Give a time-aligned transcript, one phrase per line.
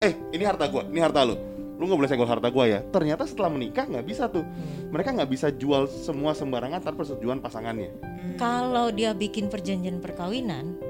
[0.00, 1.36] eh ini harta gua ini harta lu.
[1.76, 2.80] Lu nggak boleh senggol harta gua ya.
[2.88, 4.48] Ternyata setelah menikah nggak bisa tuh.
[4.88, 7.92] Mereka nggak bisa jual semua sembarangan tanpa persetujuan pasangannya.
[8.40, 10.80] Kalau dia bikin perjanjian perkawinan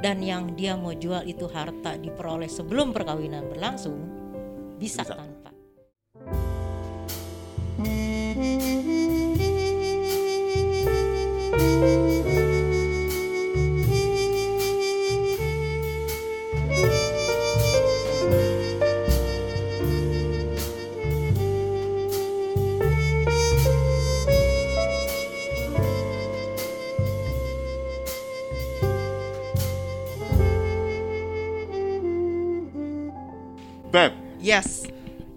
[0.00, 4.00] dan yang dia mau jual itu harta diperoleh sebelum perkawinan berlangsung,
[4.80, 5.20] bisa, Bisa.
[5.20, 5.52] tanpa.
[11.84, 12.33] Beb
[34.44, 34.84] Yes.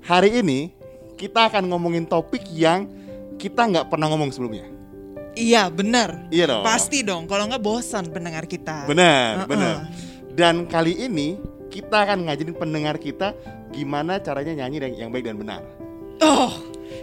[0.03, 0.75] hari ini
[1.15, 2.91] kita akan ngomongin topik yang
[3.35, 4.67] kita nggak pernah ngomong sebelumnya
[5.31, 6.27] Iya, benar.
[6.27, 8.83] iya dong Pasti dong, kalau nggak bosan pendengar kita.
[8.83, 9.47] benar Uh-uh.
[9.47, 9.75] benar
[10.33, 13.31] dan kali ini kita akan ngajarin pendengar kita
[13.69, 15.61] gimana caranya nyanyi yang- yang baik dan benar
[16.17, 16.49] Oh,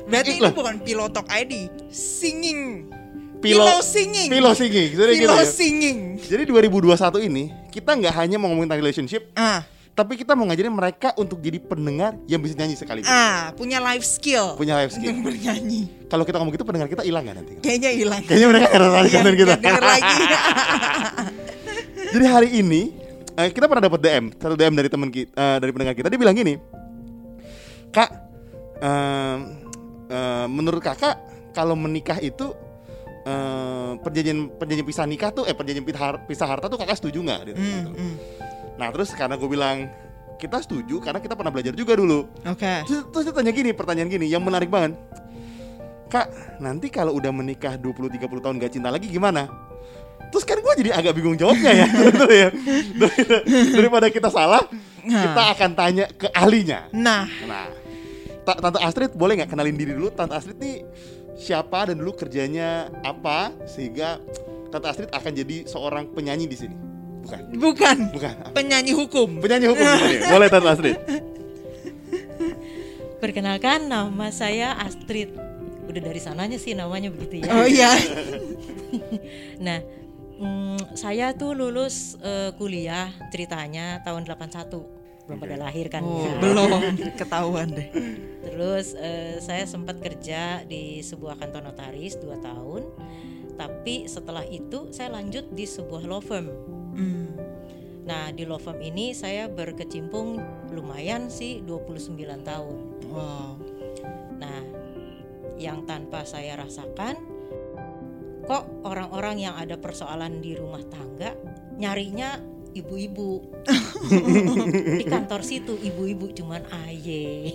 [0.04, 0.50] berarti Iklan.
[0.50, 1.52] ini bukan pilotok ID,
[1.88, 2.90] singing.
[3.38, 4.26] Pilo- Pillow singing.
[4.26, 5.46] Pilo singing jadi gitu Pillow ya.
[5.46, 5.98] singing.
[6.18, 9.62] Jadi 2021 ini kita nggak hanya mau ngomongin tentang relationship, Ah,
[9.94, 13.06] tapi kita mau ngajarin mereka untuk jadi pendengar yang bisa nyanyi sekaligus.
[13.06, 14.58] ah, punya life skill.
[14.58, 15.14] Punya life skill.
[15.14, 16.10] Untuk bernyanyi.
[16.10, 17.52] Kalau kita ngomong gitu pendengar kita hilang nggak nanti?
[17.62, 18.20] Kayaknya hilang.
[18.26, 19.54] Kayaknya mereka tertarik Iya, konten kita.
[19.78, 20.16] lagi.
[22.14, 22.82] Jadi hari ini
[23.34, 26.06] eh, kita pernah dapat DM, satu DM dari teman kita, dari pendengar kita.
[26.06, 26.54] Dia bilang gini,
[27.90, 28.10] kak,
[28.78, 29.38] em,
[30.06, 31.18] em, menurut kakak
[31.50, 32.50] kalau menikah itu
[33.22, 35.86] em, perjanjian perjanjian pisah nikah tuh, eh perjanjian
[36.26, 37.38] pisah, harta tuh kakak setuju nggak?
[37.42, 37.58] Hmm, gitu.
[37.94, 38.14] hmm.
[38.74, 39.86] Nah terus karena gue bilang
[40.34, 42.26] kita setuju karena kita pernah belajar juga dulu.
[42.44, 42.84] Oke.
[42.84, 44.98] Terus, terus dia tanya gini, pertanyaan gini yang menarik banget.
[46.06, 46.26] Kak,
[46.58, 49.50] nanti kalau udah menikah 20-30 tahun gak cinta lagi gimana?
[50.30, 51.86] Terus kan gue jadi agak bingung jawabnya ya
[52.42, 52.48] ya.
[52.94, 54.62] Dar- Daripada kita salah,
[55.00, 56.90] kita akan tanya ke ahlinya.
[56.90, 57.66] Nah, Nah,
[58.44, 60.10] Ta- Tante Astrid boleh nggak kenalin diri dulu?
[60.10, 60.84] Tante Astrid nih
[61.34, 64.20] siapa dan dulu kerjanya apa sehingga
[64.68, 66.76] Tante Astrid akan jadi seorang penyanyi di sini?
[67.24, 68.34] Bukan, bukan bukan.
[68.52, 69.40] penyanyi hukum.
[69.40, 70.16] Penyanyi hukum sini.
[70.32, 70.96] Boleh Tante Astrid.
[73.18, 75.32] Perkenalkan nama saya Astrid.
[75.84, 77.50] Udah dari sananya sih namanya begitu ya.
[77.52, 77.92] Oh iya.
[79.58, 79.82] Nah,
[80.38, 84.70] mm, saya tuh lulus eh, kuliah ceritanya tahun 81.
[85.24, 86.36] Belum pada lahir kan Oh, ya.
[86.38, 86.70] belum
[87.20, 87.88] ketahuan deh.
[88.44, 92.82] Terus eh, saya sempat kerja di sebuah kantor notaris 2 tahun.
[93.54, 96.50] Tapi setelah itu saya lanjut di sebuah law firm.
[96.94, 97.34] Hmm.
[98.04, 100.36] Nah, di law firm ini saya berkecimpung
[100.70, 102.78] lumayan sih 29 tahun.
[103.08, 103.50] Wow.
[104.36, 104.60] Nah,
[105.56, 107.16] yang tanpa saya rasakan
[108.44, 111.32] kok orang-orang yang ada persoalan di rumah tangga
[111.80, 112.36] nyarinya
[112.76, 113.40] ibu-ibu.
[115.00, 117.54] di kantor situ ibu-ibu cuman aye.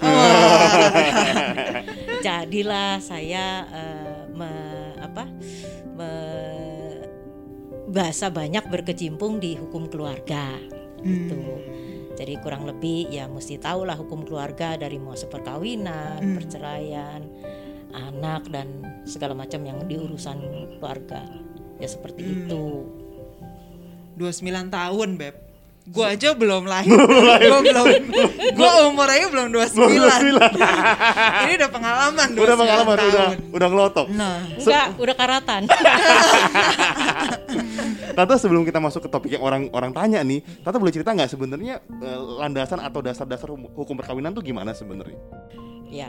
[2.25, 5.29] Jadilah saya eh, me- apa?
[5.93, 6.58] me-
[7.89, 10.55] bahasa banyak berkecimpung di hukum keluarga
[11.01, 11.41] gitu.
[12.13, 16.35] Jadi kurang lebih ya mesti tahu lah hukum keluarga dari mau perkawinan, Hmm.
[16.35, 17.23] perceraian,
[17.95, 20.37] anak dan segala macam yang di urusan
[20.77, 21.23] keluarga.
[21.79, 22.35] Ya seperti Hmm.
[22.45, 22.65] itu.
[24.19, 25.48] 29 tahun, Beb.
[25.89, 26.93] Gua aja belum lahir.
[26.93, 27.85] Gua belum.
[28.53, 29.75] Gua umur aja belum 29.
[31.45, 33.09] Ini udah pengalaman 29 udah pengalaman tahun.
[33.09, 33.27] udah
[33.57, 34.07] udah ngelotok.
[34.13, 35.61] Nah, Enggak, udah karatan.
[38.17, 41.29] Tante sebelum kita masuk ke topik yang orang orang tanya nih, Tante boleh cerita nggak
[41.29, 45.17] sebenarnya eh, landasan atau dasar-dasar hukum perkawinan tuh gimana sebenarnya?
[45.89, 46.05] ya,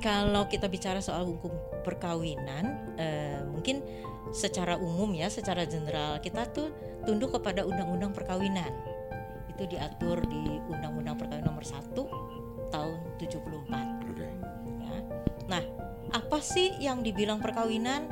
[0.00, 1.52] kalau kita bicara soal hukum
[1.84, 2.64] perkawinan,
[2.96, 3.84] eh, mungkin
[4.32, 6.72] secara umum ya, secara general kita tuh
[7.04, 8.72] tunduk kepada undang-undang perkawinan.
[9.58, 14.06] Itu diatur di Undang-Undang Perkawinan Nomor 1 tahun 74.
[14.06, 14.28] Oke.
[14.78, 14.96] ya.
[15.50, 15.62] Nah,
[16.14, 18.06] apa sih yang dibilang perkawinan?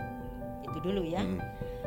[0.66, 1.22] Itu dulu ya.
[1.22, 1.38] Hmm.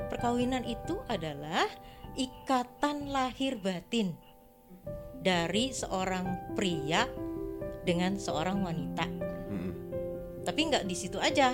[0.08, 1.68] Perkawinan itu adalah
[2.16, 4.16] ikatan lahir batin
[5.19, 7.03] dari seorang pria
[7.83, 9.06] dengan seorang wanita.
[9.51, 9.72] Hmm.
[10.48, 11.51] Tapi nggak di situ aja.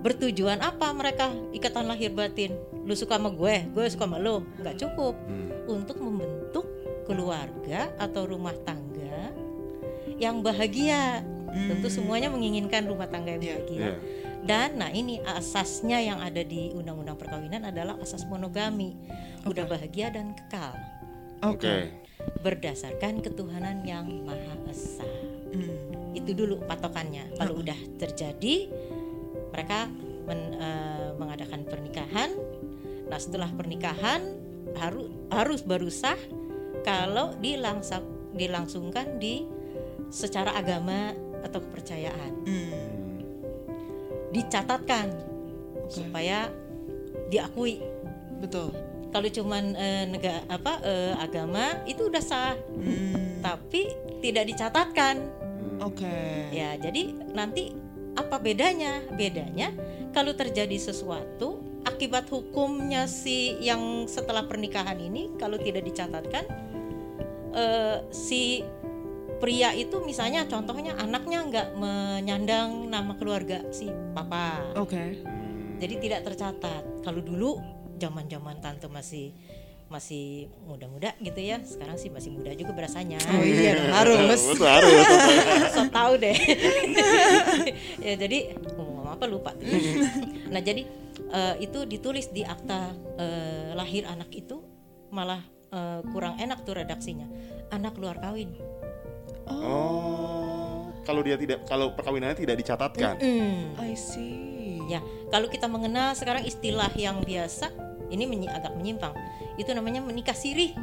[0.00, 2.54] Bertujuan apa mereka ikatan lahir batin?
[2.86, 4.46] Lu suka sama gue, gue suka sama lu.
[4.62, 5.50] Nggak cukup Hmm.
[5.66, 6.69] untuk membentuk
[7.10, 9.34] keluarga atau rumah tangga
[10.22, 11.26] yang bahagia.
[11.50, 11.96] Tentu Hmm.
[11.98, 13.54] semuanya menginginkan rumah tangga yang Iya.
[13.58, 13.80] bahagia.
[13.82, 13.94] Iya.
[14.40, 18.94] Dan nah ini asasnya yang ada di undang-undang perkawinan adalah asas monogami.
[19.42, 20.78] Udah bahagia dan kekal
[21.42, 21.90] Oke.
[22.46, 25.04] berdasarkan ketuhanan yang Maha Esa.
[25.50, 26.14] Hmm.
[26.14, 27.34] Itu dulu patokannya.
[27.34, 28.70] Kalau udah terjadi
[29.50, 29.90] mereka
[30.30, 32.30] men- eh, mengadakan pernikahan.
[33.10, 34.22] Nah, setelah pernikahan
[34.78, 36.18] harus harus baru sah
[36.80, 38.00] kalau di langsa
[38.30, 39.44] dilangsungkan di
[40.10, 42.72] secara agama atau kepercayaan Hmm.
[44.30, 45.10] dicatatkan
[45.90, 46.46] supaya
[47.28, 47.82] diakui
[48.38, 48.70] Betul.
[49.10, 53.42] kalau cuman eh, negara apa eh, agama itu udah sah Hmm.
[53.42, 53.90] tapi
[54.22, 55.26] tidak dicatatkan
[55.82, 56.50] Oke.
[56.52, 57.74] ya jadi nanti
[58.14, 59.72] apa bedanya bedanya
[60.10, 66.46] kalau terjadi sesuatu akibat hukumnya si yang setelah pernikahan ini kalau tidak dicatatkan
[67.54, 68.62] eh, si
[69.40, 75.16] pria itu misalnya contohnya anaknya nggak menyandang nama keluarga si papa Oke.
[75.80, 77.56] jadi tidak tercatat kalau dulu
[77.96, 79.32] zaman zaman tante masih
[79.90, 84.54] masih muda-muda gitu ya sekarang sih masih muda juga berasanya Oh iya, harus.
[84.54, 85.06] Harus.
[85.74, 86.36] so tahu deh
[88.06, 89.50] ya jadi ngomong apa lupa
[90.46, 90.86] nah jadi
[91.30, 94.60] eh, itu ditulis di akta eh, lahir anak itu
[95.08, 97.26] malah eh, kurang enak tuh redaksinya
[97.70, 98.54] anak luar kawin
[99.50, 103.18] Oh, kalau dia tidak kalau perkawinannya tidak dicatatkan.
[103.18, 103.74] Mm.
[103.76, 104.78] I see.
[104.86, 107.70] ya kalau kita mengenal sekarang istilah yang biasa
[108.08, 109.14] ini menyi- agak menyimpang
[109.56, 110.74] itu namanya menikah siri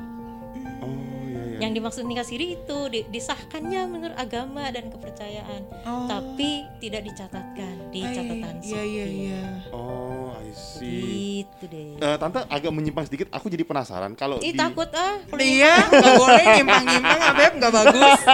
[0.80, 0.88] Oh,
[1.24, 1.58] iya iya.
[1.60, 6.08] yang dimaksud nikah siri itu di- disahkannya menurut agama dan kepercayaan Oh.
[6.08, 9.20] tapi tidak dicatatkan di catatan Iya iya sipil.
[9.22, 9.44] iya.
[9.70, 10.17] Oh,
[10.48, 11.44] I see.
[11.44, 11.90] Gitu deh.
[12.00, 13.28] Eh, tante agak menyimpang sedikit.
[13.36, 15.20] Aku jadi penasaran kalau Ih di takut ah.
[15.36, 18.20] Iya, nggak boleh nyimpang-nyimpang, Abeb nggak bagus.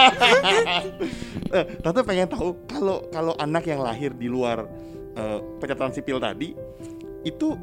[1.54, 4.66] Eh, tante pengen tahu kalau kalau anak yang lahir di luar
[5.14, 6.50] eh, pencatatan sipil tadi
[7.22, 7.54] itu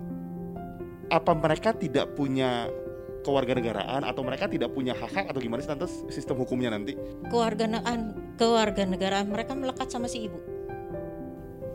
[1.12, 2.72] apa mereka tidak punya
[3.28, 6.96] kewarganegaraan atau mereka tidak punya hak-hak atau gimana sih tante sistem hukumnya nanti?
[7.28, 10.40] kewarganegaraan kewarganegaraan mereka melekat sama si ibu.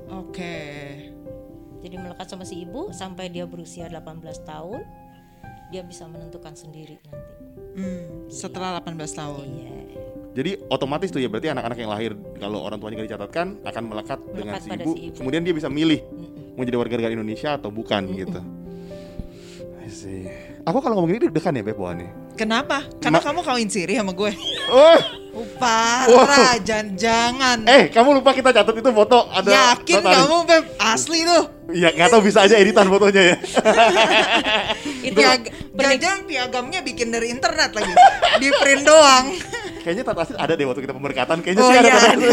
[0.08, 0.56] Oke.
[1.86, 4.02] Jadi melekat sama si ibu sampai dia berusia 18
[4.42, 4.82] tahun
[5.70, 7.34] dia bisa menentukan sendiri nanti.
[7.78, 9.46] Hmm, setelah 18 tahun.
[9.46, 9.70] Iya.
[10.34, 14.18] Jadi otomatis tuh ya berarti anak-anak yang lahir kalau orang tuanya nggak dicatatkan akan melekat,
[14.34, 14.92] dengan si pada ibu.
[14.92, 15.16] si ibu.
[15.16, 16.58] Kemudian dia bisa milih Mm-mm.
[16.58, 18.40] mau jadi warga negara Indonesia atau bukan gitu.
[19.78, 20.26] I see.
[20.66, 22.10] Aku kalau ngomong ini deg-degan ya Beb nih.
[22.34, 22.82] Kenapa?
[22.98, 24.34] Karena Ma- kamu kawin siri sama gue.
[24.68, 24.98] Oh,
[25.36, 27.68] Oh, parah, jangan-jangan.
[27.68, 30.16] eh kamu lupa kita catat itu foto ada Yakin notaris.
[30.18, 31.44] kamu Beb asli tuh.
[31.66, 33.36] Iya nggak tahu bisa aja editan fotonya ya.
[35.08, 37.92] Itu pernik- jangan piagamnya bikin dari internet lagi.
[38.38, 39.26] Di print doang.
[39.86, 41.36] Kayaknya tata asli ada deh waktu kita pemberkatan.
[41.42, 42.28] Kayaknya Oh, sih ada iya, ada.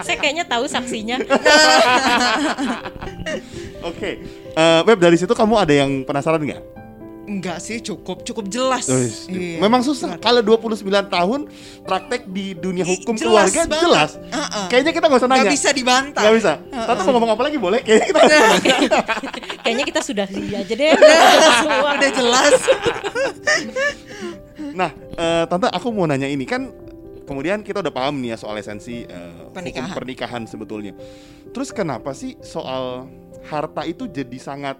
[0.04, 1.20] Saya kayaknya tahu saksinya.
[3.82, 4.16] Oke,
[4.50, 6.79] Eh, Beb dari situ kamu ada yang penasaran nggak?
[7.20, 8.84] Enggak sih, cukup cukup jelas.
[8.86, 9.60] Wis, Iya.
[9.60, 10.16] Memang susah.
[10.16, 11.46] Kalau 29 tahun
[11.82, 13.82] praktek di dunia hukum jelas keluarga banget.
[13.82, 14.10] jelas.
[14.18, 14.66] Uh-uh.
[14.66, 15.38] Kayaknya kita nggak usah nanya.
[15.40, 16.22] Nggak bisa dibantah.
[16.22, 16.52] Nggak bisa.
[16.68, 17.80] Tante mau ngomong apa lagi boleh?
[17.80, 18.20] Kayaknya kita
[19.62, 20.90] kayaknya kita sudah aja deh.
[20.90, 21.90] Udah semua.
[21.98, 22.54] Udah jelas.
[24.70, 26.70] Nah, eh, tante aku mau nanya ini kan
[27.24, 29.90] kemudian kita udah paham nih ya soal esensi eh, hukum Pernikahan.
[29.90, 30.92] pernikahan sebetulnya.
[31.50, 33.10] Terus kenapa sih soal
[33.46, 34.78] harta itu jadi sangat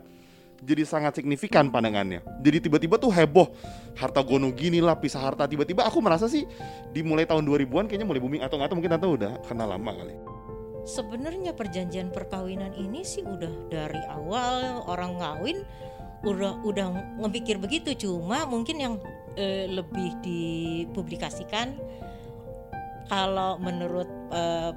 [0.60, 2.20] jadi sangat signifikan pandangannya.
[2.44, 3.48] Jadi tiba-tiba tuh heboh
[3.96, 6.44] harta gono gini lah pisah harta tiba-tiba aku merasa sih
[6.92, 10.14] dimulai tahun 2000-an kayaknya mulai booming atau nggak mungkin tante udah kenal lama kali.
[10.84, 15.58] Sebenarnya perjanjian perkawinan ini sih udah dari awal orang ngawin
[16.20, 16.86] udah udah
[17.24, 18.94] ngepikir begitu cuma mungkin yang
[19.40, 21.72] eh, lebih dipublikasikan
[23.08, 24.72] kalau menurut eh,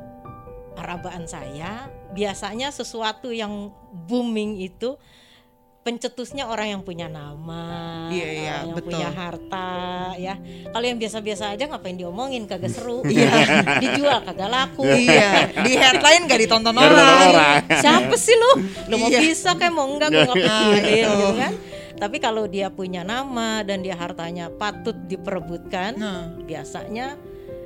[0.74, 3.70] perabaan saya biasanya sesuatu yang
[4.08, 4.96] booming itu
[5.84, 8.88] pencetusnya orang yang punya nama, Iya, iya, orang yang betul.
[8.90, 9.72] punya harta,
[10.16, 10.36] ya.
[10.66, 13.28] Kalau yang biasa-biasa aja ngapain diomongin, kagak seru, iya.
[13.78, 14.88] Dijual kagak laku.
[14.88, 16.96] iya, di headline gak ditonton orang.
[17.30, 17.60] orang.
[17.76, 18.52] Siapa sih lu?
[18.88, 19.20] Lu mau Iya.
[19.22, 21.12] bisa kayak mau enggak gue Nah, pikirin itu.
[21.12, 21.54] gitu kan.
[21.94, 27.20] Tapi kalau dia punya nama dan dia hartanya patut diperebutkan, Nah, biasanya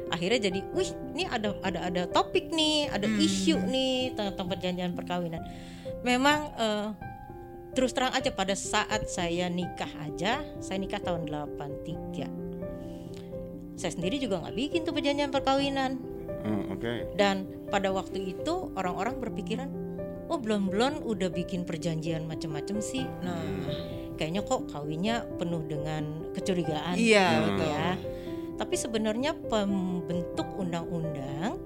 [0.08, 3.20] akhirnya jadi, wih, ini ada ada ada topik nih, ada Hmm.
[3.20, 5.42] isu nih tentang perjanjian perkawinan.
[6.02, 6.86] Memang eh,
[7.78, 12.26] terus terang aja pada saat saya nikah aja, saya nikah tahun 83.
[13.78, 16.02] Saya sendiri juga nggak bikin tuh perjanjian perkawinan
[16.38, 17.12] Hmm, Oke.
[17.18, 19.68] dan pada waktu itu orang-orang berpikiran
[20.30, 23.42] oh belum belum udah bikin perjanjian macam-macam sih nah
[24.16, 27.68] kayaknya kok kawinnya penuh dengan kecurigaan Iya, gitu betul.
[27.68, 27.90] ya
[28.56, 31.58] tapi sebenarnya pembentuk undang-undang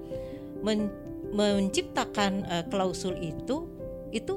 [0.64, 0.90] men-
[1.30, 3.68] menciptakan eh, klausul itu
[4.10, 4.34] itu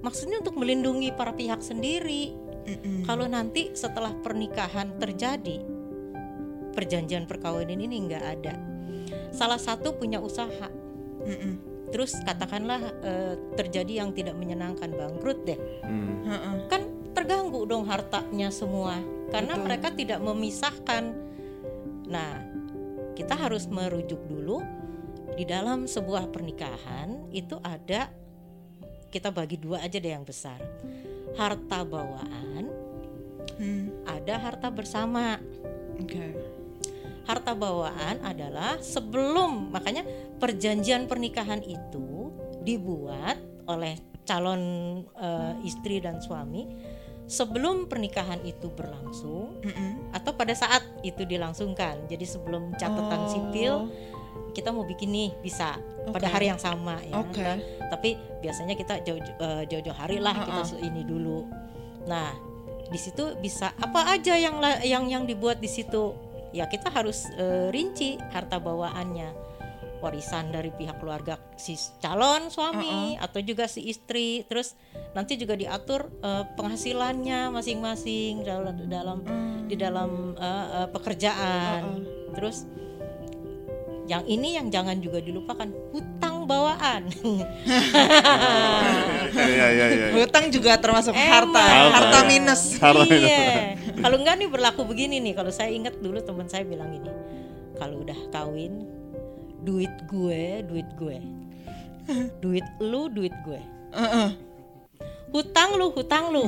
[0.00, 2.32] maksudnya untuk melindungi para pihak sendiri
[2.66, 3.04] mm-mm.
[3.04, 5.60] kalau nanti setelah pernikahan terjadi
[6.70, 8.54] perjanjian perkawinan ini nggak ada
[9.34, 10.68] salah satu punya usaha
[11.26, 11.86] Mm-mm.
[11.90, 16.22] terus katakanlah eh, terjadi yang tidak menyenangkan bangkrut deh Hmm.
[16.22, 16.54] Heeh.
[16.70, 19.64] kan terganggu dong hartanya semua karena Betul.
[19.66, 21.04] mereka tidak memisahkan.
[22.10, 22.30] Nah,
[23.14, 24.62] kita harus merujuk dulu
[25.38, 28.10] di dalam sebuah pernikahan itu ada
[29.10, 30.58] kita bagi dua aja deh yang besar.
[31.34, 32.70] Harta bawaan,
[33.60, 35.36] Hmm, ada harta bersama.
[36.00, 36.32] Oke.
[37.28, 40.02] Harta bawaan adalah sebelum makanya
[40.40, 42.32] perjanjian pernikahan itu
[42.64, 43.36] dibuat
[43.68, 44.62] oleh calon
[45.12, 46.64] eh, istri dan suami
[47.30, 50.10] sebelum pernikahan itu berlangsung Mm-mm.
[50.16, 52.08] atau pada saat itu dilangsungkan.
[52.08, 53.30] Jadi sebelum catatan Oh.
[53.30, 53.74] sipil
[54.50, 55.78] kita mau bikin nih bisa
[56.10, 56.34] pada Oke.
[56.34, 57.22] hari yang sama ya.
[57.22, 57.38] Oke.
[57.38, 57.62] Ta-
[57.94, 59.20] Tapi biasanya kita jauh
[59.66, 60.70] jauh-jauh hari lah kita Uh-uh.
[60.74, 61.46] su- ini dulu.
[62.06, 62.34] Nah,
[62.90, 66.14] di situ bisa apa aja yang yang yang dibuat di situ.
[66.50, 69.52] Ya kita harus eh, rinci harta bawaannya.
[70.00, 74.42] Warisan dari pihak keluarga si calon suami atau juga si istri.
[74.48, 74.72] Terus
[75.12, 79.18] nanti juga diatur eh, penghasilannya masing-masing dalam dalam
[79.68, 82.02] di dalam eh, eh, pekerjaan.
[82.34, 82.64] Terus
[84.10, 87.06] yang ini yang jangan juga dilupakan hutang bawaan.
[89.30, 90.06] Iya iya iya.
[90.10, 91.94] Hutang juga termasuk harta, Emang.
[91.94, 92.26] harta Harta.
[92.26, 92.62] minus.
[92.82, 93.30] Harta minus.
[93.30, 93.78] iya.
[94.02, 95.38] Kalau enggak nih berlaku begini nih.
[95.38, 97.06] Kalau saya ingat dulu teman saya bilang ini.
[97.78, 98.90] Kalau udah kawin,
[99.62, 101.16] duit gue, duit gue.
[102.42, 103.62] Duit lu, duit gue.
[103.94, 104.49] Heeh.
[105.30, 106.44] Hutang lu, hutang lu.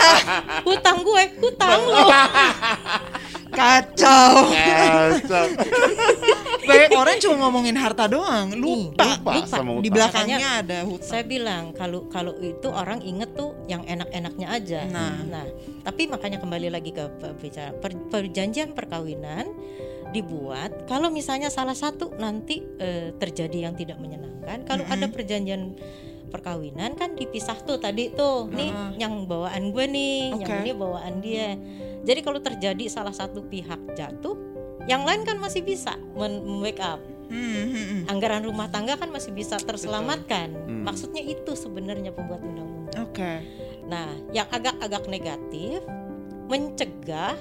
[0.68, 2.02] hutang gue, hutang lu.
[3.58, 4.32] Kacau.
[4.52, 5.46] Kacau.
[6.68, 9.16] Banyak orang cuma ngomongin harta doang, lupa.
[9.22, 11.06] Lupa sama Di belakangnya ada hutang.
[11.06, 14.80] Saya bilang kalau kalau itu orang inget tuh yang enak-enaknya aja.
[14.88, 15.46] Nah.
[15.86, 17.08] tapi makanya kembali lagi ke
[17.40, 19.48] bicara per- perjanjian perkawinan
[20.12, 24.68] dibuat kalau misalnya salah satu nanti eh, terjadi yang tidak menyenangkan.
[24.68, 25.76] Kalau ada perjanjian
[26.28, 28.46] perkawinan kan dipisah tuh tadi tuh.
[28.52, 28.70] Nih
[29.00, 30.62] yang bawaan gue nih, yang Oke.
[30.64, 31.56] ini bawaan dia.
[32.04, 34.36] Jadi kalau terjadi salah satu pihak jatuh,
[34.86, 38.02] yang lain kan masih bisa men- backup Hmm, hmm, hmm.
[38.08, 40.48] anggaran rumah tangga kan masih bisa terselamatkan.
[40.48, 40.80] Hmm.
[40.88, 43.04] Maksudnya itu sebenarnya pembuat undang-undang.
[43.04, 43.44] Oke.
[43.84, 45.84] Nah, yang agak-agak negatif
[46.48, 47.36] mencegah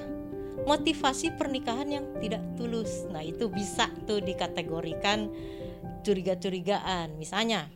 [0.67, 3.08] motivasi pernikahan yang tidak tulus.
[3.08, 5.32] Nah, itu bisa tuh dikategorikan
[6.03, 7.15] curiga-curigaan.
[7.15, 7.72] Misalnya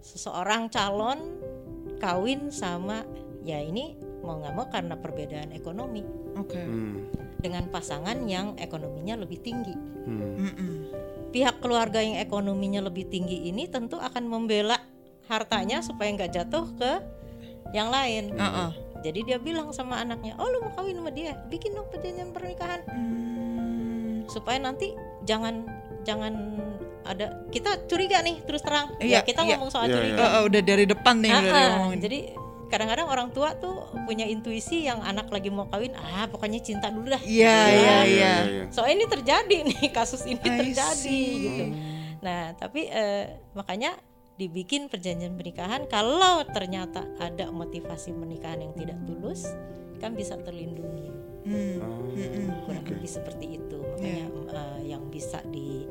[0.00, 1.18] seseorang calon
[1.98, 3.02] kawin sama
[3.42, 6.04] ya ini mau nggak mau karena perbedaan ekonomi
[6.36, 6.58] Oke.
[6.58, 7.08] Hmm.
[7.40, 9.74] dengan pasangan yang ekonominya lebih tinggi.
[10.04, 10.90] Hmm.
[11.32, 14.76] Pihak keluarga yang ekonominya lebih tinggi ini tentu akan membela
[15.28, 16.92] hartanya supaya nggak jatuh ke
[17.76, 18.32] yang lain.
[18.32, 18.70] Heeh.
[18.98, 22.82] Jadi dia bilang sama anaknya, oh lu mau kawin sama dia, bikin dong perjanjian pernikahan
[22.90, 24.26] Hmm.
[24.26, 25.64] supaya nanti jangan
[26.02, 26.34] jangan
[27.08, 28.92] ada kita curiga nih terus terang.
[29.00, 29.56] Iya, ya kita iya.
[29.56, 30.20] ngomong soal Iya, curiga.
[30.20, 31.96] Eh, eh, udah dari depan nih udah.
[31.96, 32.18] Jadi
[32.68, 37.08] kadang-kadang orang tua tuh punya intuisi yang anak lagi mau kawin, ah pokoknya cinta dulu
[37.08, 37.22] dah.
[37.24, 38.32] Iya, iya, iya.
[38.68, 41.42] Soalnya ini terjadi nih kasus ini I terjadi see.
[41.48, 41.64] gitu.
[42.20, 43.96] Nah, tapi eh, makanya
[44.38, 49.48] dibikin perjanjian pernikahan kalau ternyata ada motivasi pernikahan yang tidak tulus
[49.98, 51.10] kan bisa terlindungi.
[51.48, 51.80] Hmm.
[51.80, 52.68] Oh, Mm-mm.
[52.68, 53.78] Kurang lebih seperti itu.
[53.80, 54.52] Makanya Iya.
[54.52, 55.88] eh, yang bisa di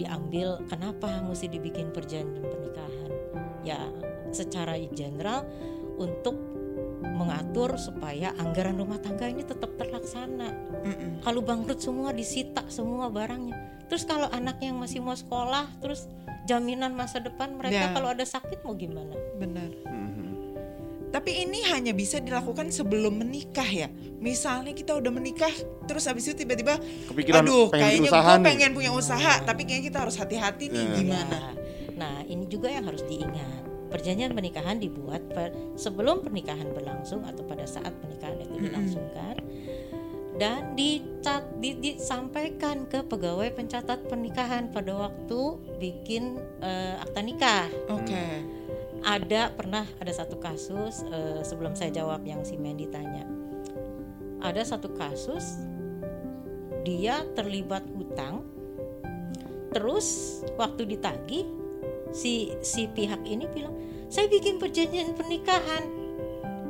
[0.00, 3.10] diambil kenapa mesti dibikin perjanjian pernikahan?
[3.60, 3.80] Ya,
[4.32, 5.44] secara general
[6.00, 6.36] untuk
[7.00, 10.48] mengatur supaya anggaran rumah tangga ini tetap terlaksana
[10.80, 11.20] Mm-mm.
[11.20, 13.56] kalau bangkrut semua disita semua barangnya
[13.92, 16.08] terus kalau anaknya yang masih mau sekolah terus
[16.48, 17.92] jaminan masa depan mereka Ya.
[17.92, 19.68] kalau ada sakit mau gimana Benar.
[19.68, 19.99] Mhm.
[21.10, 23.90] Tapi ini hanya bisa dilakukan sebelum menikah ya.
[24.16, 25.50] Misalnya kita udah menikah,
[25.84, 26.78] terus habis itu tiba-tiba,
[27.10, 28.46] Kepikiran aduh, pengen kayaknya gue nih.
[28.46, 30.94] pengen punya usaha, tapi kayaknya kita harus hati-hati nih Ya.
[30.94, 31.36] gimana.
[31.36, 31.52] Ya.
[31.92, 37.66] nah ini juga yang harus diingat perjanjian pernikahan dibuat per- sebelum pernikahan berlangsung atau pada
[37.66, 39.36] saat pernikahan itu dilangsungkan
[40.36, 45.40] dan dicat, di- disampaikan ke pegawai pencatat pernikahan pada waktu
[45.76, 48.24] bikin eh, akta nikah Oke.
[49.00, 53.24] Ada pernah ada satu kasus eh, sebelum saya jawab yang si Mandy tanya.
[54.40, 55.60] Ada satu kasus
[56.80, 58.40] dia terlibat hutang
[59.70, 61.44] terus waktu ditagih
[62.10, 63.76] si si pihak ini bilang
[64.10, 65.84] saya bikin perjanjian pernikahan.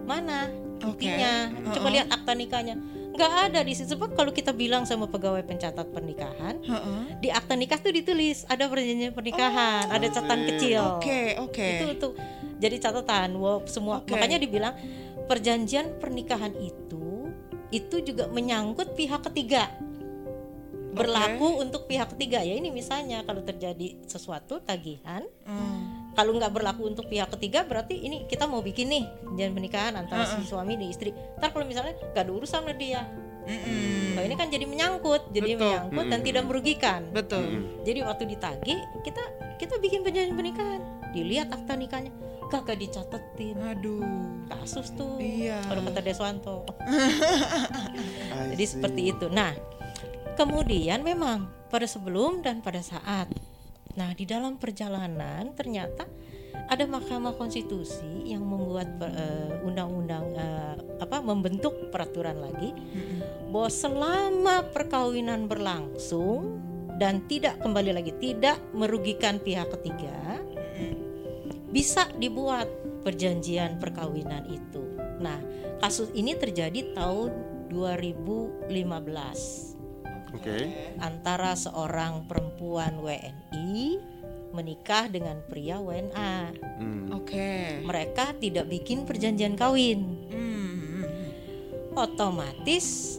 [0.04, 0.50] Mana?
[0.82, 1.48] Buktinya.
[1.70, 1.94] Coba Uh-uh.
[1.94, 2.76] lihat akta nikahnya
[3.20, 7.20] nggak ada di situ sebab kalau kita bilang sama pegawai pencatat pernikahan Heeh.
[7.20, 11.60] di akta nikah tuh ditulis ada perjanjian pernikahan ada catatan kecil Oke, oke.
[11.68, 12.12] itu tuh
[12.56, 14.16] jadi catatan wow, semua Oke.
[14.16, 14.72] makanya dibilang
[15.28, 17.28] perjanjian pernikahan itu
[17.68, 19.68] itu juga menyangkut pihak ketiga
[20.90, 25.99] berlaku untuk pihak ketiga ya ini misalnya kalau terjadi sesuatu tagihan Hmm.
[26.14, 29.04] Kalau nggak berlaku untuk pihak ketiga berarti ini kita mau bikin nih
[29.38, 31.10] jangan pernikahan antara si suami dan istri.
[31.38, 33.06] Ntar kalau misalnya nggak ada urusan sama dia,
[33.50, 34.14] Mm-mm.
[34.14, 35.64] Nah, ini kan jadi menyangkut, jadi Betul.
[35.64, 37.00] menyangkut dan tidak merugikan.
[37.10, 37.46] Betul.
[37.88, 39.22] Jadi waktu ditagih kita
[39.56, 40.80] kita bikin perjanjian pernikahan,
[41.16, 42.12] dilihat akta nikahnya,
[42.52, 43.56] kagak dicatetin.
[43.64, 44.44] Aduh.
[44.50, 45.16] Kasus tuh.
[45.16, 45.64] Iya.
[45.64, 46.68] Kalau kata Deswanto.
[48.52, 48.72] Jadi see.
[48.76, 49.26] seperti itu.
[49.32, 49.56] Nah,
[50.36, 53.30] kemudian memang pada sebelum dan pada saat.
[53.98, 56.06] Nah, di dalam perjalanan ternyata
[56.70, 62.70] ada Mahkamah Konstitusi yang membuat eh, undang-undang eh, apa membentuk peraturan lagi
[63.50, 66.62] bahwa selama perkawinan berlangsung
[67.02, 70.38] dan tidak kembali lagi tidak merugikan pihak ketiga
[71.70, 72.66] bisa dibuat
[73.02, 74.82] perjanjian perkawinan itu.
[75.18, 75.40] Nah,
[75.80, 77.32] kasus ini terjadi tahun
[77.72, 79.79] 2015
[80.30, 80.70] Oke.
[81.02, 83.98] antara seorang perempuan WNI
[84.50, 86.54] menikah dengan pria WNA.
[86.78, 87.14] Hmm.
[87.14, 87.82] Oke.
[87.86, 90.26] Mereka tidak bikin perjanjian kawin.
[90.30, 91.06] Hmm.
[91.94, 93.18] Otomatis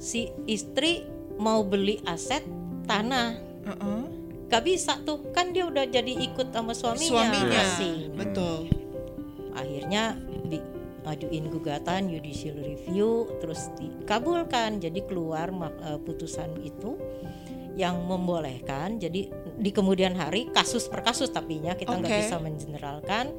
[0.00, 1.04] si istri
[1.40, 2.44] mau beli aset
[2.84, 3.36] tanah.
[3.68, 4.02] Uh-uh.
[4.48, 7.28] Gak bisa tuh, kan dia udah jadi ikut sama suaminya.
[7.28, 7.60] Suaminya.
[7.60, 7.96] masing.
[8.16, 8.58] Betul.
[9.52, 10.16] Akhirnya
[10.98, 15.48] di ajuin gugatan judicial review terus dikabulkan jadi keluar
[15.84, 16.98] eh, putusan itu
[17.78, 22.20] yang membolehkan jadi di kemudian hari kasus per kasus tapi nya kita nggak Oke.
[22.26, 23.30] bisa mengeneralkan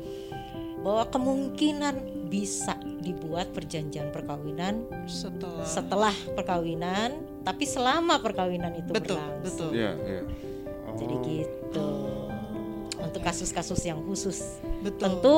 [0.80, 1.96] bahwa kemungkinan
[2.32, 5.66] bisa dibuat perjanjian perkawinan Setelah.
[5.68, 9.72] setelah perkawinan tapi selama perkawinan itu Betul, berlangsung betul.
[9.76, 10.22] Iya, iya.
[10.96, 11.24] jadi Oh.
[11.28, 11.90] gitu
[13.00, 15.00] untuk kasus-kasus yang khusus Betul.
[15.04, 15.36] tentu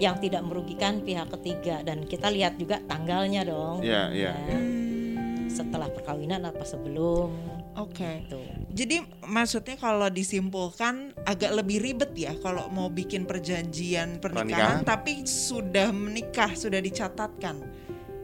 [0.00, 4.32] yang tidak merugikan pihak ketiga dan kita lihat juga tanggalnya dong Iya, iya.
[4.32, 5.46] Ya, Hmm.
[5.46, 7.28] setelah perkawinan apa sebelum
[7.76, 8.24] Oke.
[8.24, 8.40] itu
[8.72, 14.88] Jadi maksudnya kalau disimpulkan agak lebih ribet ya kalau mau bikin perjanjian pernikahan Pernikahan.
[14.88, 17.60] tapi sudah menikah sudah dicatatkan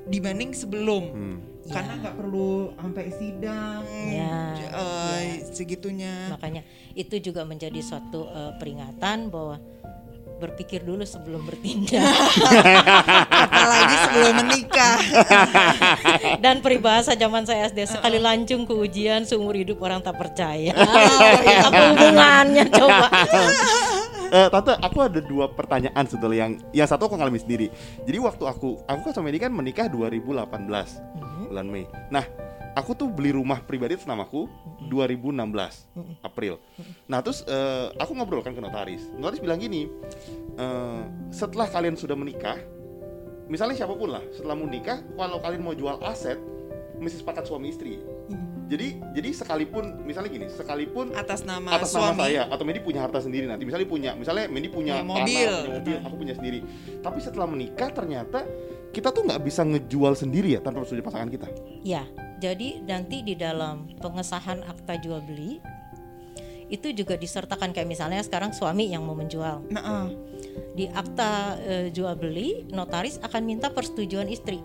[0.04, 1.37] dibanding sebelum Hmm.
[1.66, 2.00] karena Ya.
[2.00, 6.30] nggak perlu sampai sidang Ya, j- eh, segitunya.
[6.30, 6.62] makanya
[6.95, 9.58] itu juga menjadi suatu eh, peringatan bahwa
[10.36, 12.04] berpikir dulu sebelum bertindak
[13.46, 14.96] Apalagi sebelum menikah.
[16.44, 21.80] dan peribahasa zaman saya SD sekali lancung ke ujian seumur hidup orang tak percaya apa
[21.92, 23.08] hubungannya coba
[24.26, 27.70] Eh, tante, aku ada dua pertanyaan sebetulnya yang yang satu aku ngalami sendiri.
[28.02, 30.50] Jadi waktu aku aku kan sama ini kan menikah 2018
[31.46, 31.86] bulan Mei.
[32.10, 32.26] Nah,
[32.76, 34.45] aku tuh beli rumah pribadi atas namaku
[34.86, 35.32] 2016
[36.21, 36.60] April.
[37.06, 39.08] Nah, terus eh, aku ngobrol kan ke notaris.
[39.12, 39.89] Notaris bilang gini,
[40.54, 42.60] eh, setelah kalian sudah menikah,
[43.47, 46.36] misalnya siapa pun lah, setelah menikah, kalau kalian mau jual aset,
[46.97, 47.97] mesti sepakat suami istri.
[48.67, 52.19] Jadi jadi sekalipun misalnya gini, sekalipun Atas nama atas nama suami.
[52.19, 55.47] saya atau Medi punya harta sendiri nanti misalnya punya misalnya Medi punya Punya tanah, mobil.
[55.54, 56.58] punya mobil aku punya sendiri
[56.99, 58.43] tapi setelah menikah ternyata
[58.91, 61.47] kita tuh nggak bisa ngejual sendiri ya tanpa persetujuan pasangan kita
[61.86, 65.60] Ya, jadi nanti di dalam pengesahan akta jual beli
[66.66, 69.70] itu juga disertakan kayak misalnya sekarang suami yang mau menjual.
[69.70, 70.06] Nah, eh.
[70.75, 74.58] Di akta eh, jual beli notaris akan minta persetujuan istri.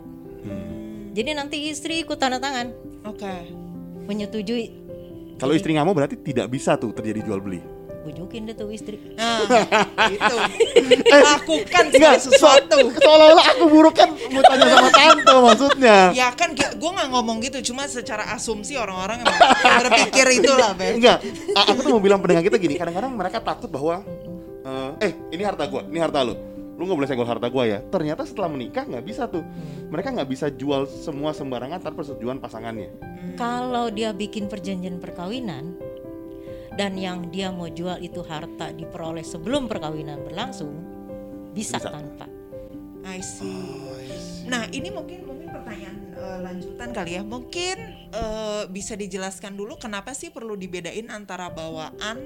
[1.12, 2.71] Jadi nanti istri ikut tanda tangan
[3.03, 3.51] Oke.
[4.07, 4.79] menyetujui.
[5.36, 7.60] kalau istri nggak mau berarti tidak bisa tuh terjadi jual beli
[8.02, 8.98] Bujukin deh tuh istri.
[9.14, 9.46] Nah,
[10.10, 10.36] itu.
[11.30, 12.78] Lakukan segala sesuatu.
[12.98, 17.72] seolah-olah aku buruk kan mau tanya sama tante maksudnya Ya kan gue nggak ngomong gitu,
[17.72, 19.22] cuma secara asumsi orang-orang
[19.86, 20.98] berpikir itulah, Beb.
[20.98, 21.18] enggak
[21.54, 24.02] aku tuh mau bilang pendengar kita gini kadang-kadang mereka takut bahwa
[24.66, 26.34] eh, eh ini harta gua ini harta lu
[26.78, 29.46] lu nggak boleh senggol harta gua ya ternyata setelah menikah nggak bisa tuh
[29.92, 32.90] mereka nggak bisa jual semua sembarangan tanpa persetujuan pasangannya
[33.38, 35.78] Kalau dia bikin perjanjian perkawinan
[36.71, 40.71] dan yang dia mau jual itu harta diperoleh sebelum perkawinan berlangsung,
[41.51, 41.89] bisa, Bisa.
[41.89, 42.25] tanpa.
[43.01, 44.45] I see.
[44.45, 47.21] Nah, ini mungkin mungkin pertanyaan eh, lanjutan kali ya.
[47.21, 52.17] Mungkin eh, bisa dijelaskan dulu kenapa sih perlu dibedain antara bawaan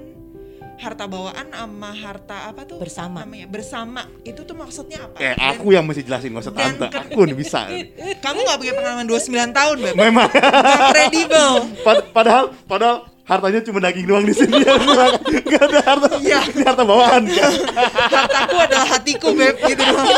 [0.76, 3.24] harta bawaan sama harta apa tuh Bersama.
[3.24, 5.16] namanya bersama itu tuh maksudnya apa?
[5.16, 7.64] Eh Dan aku yang mesti jelasin gak usah tante Aku nih bisa
[8.24, 13.82] kamu nggak punya pengalaman 29 tahun beb Memang nggak kredibel Pad- Padahal Padahal hartanya cuma
[13.82, 14.62] daging doang di sini
[15.50, 16.40] Gak ada harta Iya.
[16.46, 17.52] Ini harta bawaan kan
[18.14, 20.08] hartaku adalah hatiku beb gitu doang.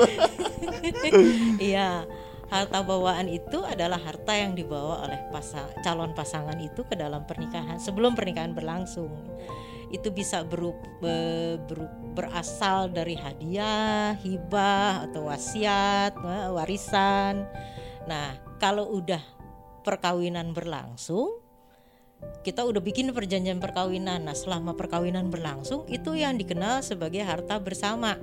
[1.60, 2.06] Iya,
[2.48, 7.76] harta bawaan itu adalah harta yang dibawa oleh pasa- calon pasangan itu ke dalam pernikahan
[7.76, 9.10] sebelum pernikahan berlangsung.
[9.90, 17.42] Itu bisa berup, be- berup- berasal dari hadiah, hibah atau wasiat, eh, warisan.
[18.06, 19.18] Nah, kalau udah
[19.82, 21.39] perkawinan berlangsung,
[22.40, 24.24] kita udah bikin perjanjian perkawinan.
[24.24, 28.16] Nah, selama perkawinan berlangsung itu yang dikenal sebagai harta bersama.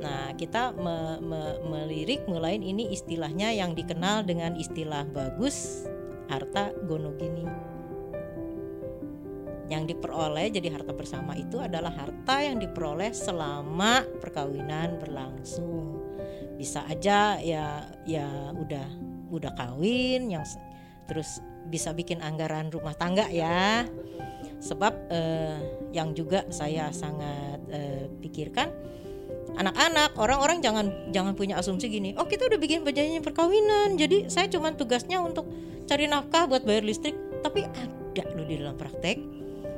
[0.00, 5.86] Nah, kita me- me- melirik mulai ini istilahnya yang dikenal dengan istilah bagus
[6.26, 7.44] harta gonogini.
[9.70, 16.00] Yang diperoleh jadi harta bersama itu adalah harta yang diperoleh selama perkawinan berlangsung.
[16.58, 18.88] Bisa aja ya ya udah
[19.30, 20.42] udah kawin yang
[21.06, 21.38] terus
[21.70, 23.86] bisa bikin anggaran rumah tangga ya.
[24.60, 25.58] Sebab eh,
[25.96, 28.90] yang juga saya sangat eh, pikirkan
[29.56, 34.46] anak-anak orang-orang jangan jangan punya asumsi gini oh kita udah bikin perjanjian perkawinan jadi saya
[34.46, 35.48] cuma tugasnya untuk
[35.90, 39.18] cari nafkah buat bayar listrik tapi ada loh di dalam praktek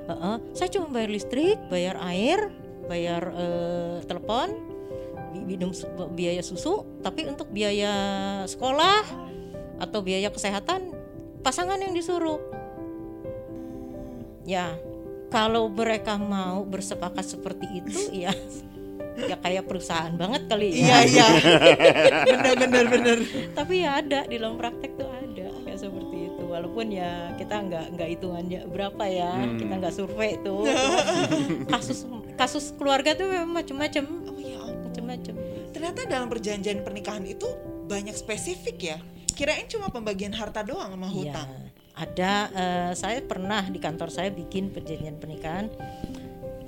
[0.03, 2.51] Heeh, saya cuma bayar listrik bayar air
[2.91, 4.51] bayar eh, telepon
[5.33, 5.73] minum
[6.13, 7.93] biaya susu tapi untuk biaya
[8.45, 9.03] sekolah
[9.81, 10.93] atau biaya kesehatan
[11.43, 12.39] pasangan yang disuruh
[14.45, 14.75] ya
[15.29, 18.33] kalau mereka mau bersepakat seperti itu ya
[19.13, 21.05] ya kayak perusahaan banget kali Iya ya.
[21.05, 21.27] iya.
[22.33, 23.19] bener bener bener.
[23.53, 26.43] Tapi ya ada di dalam praktek tuh ada kayak seperti itu.
[26.49, 30.65] Walaupun ya kita nggak nggak hitungannya berapa ya, kita nggak survei tuh.
[31.77, 32.09] kasus
[32.41, 35.35] kasus keluarga tuh memang macam-macam, Oh ya macam-macam.
[35.77, 37.45] Ternyata dalam perjanjian pernikahan itu
[37.85, 38.99] banyak spesifik ya.
[39.33, 41.15] Kirain cuma pembagian harta doang sama Iya.
[41.15, 41.49] hutang.
[41.93, 45.69] Ada eh, saya pernah di kantor saya bikin perjanjian pernikahan.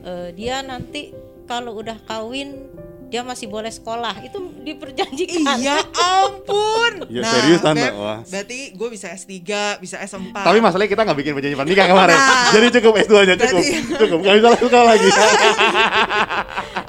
[0.01, 1.13] Eh, dia nanti
[1.45, 2.69] kalau udah kawin
[3.05, 5.55] dia masih boleh sekolah itu diperjanjikan.
[5.55, 5.79] Iya
[6.19, 7.07] ampun.
[7.07, 7.79] Ya, serius, Tante?
[7.81, 8.21] Beb, Wah.
[8.23, 9.39] Berarti gue bisa S3,
[9.79, 10.35] bisa S4.
[10.35, 12.19] Tapi masalahnya kita nggak bikin perjanjian pernikah kemarin.
[12.51, 13.55] Jadi cukup S2 nya cukup.
[13.55, 14.19] Berarti- Cukup.
[14.19, 15.09] Nggak bisa suka lagi.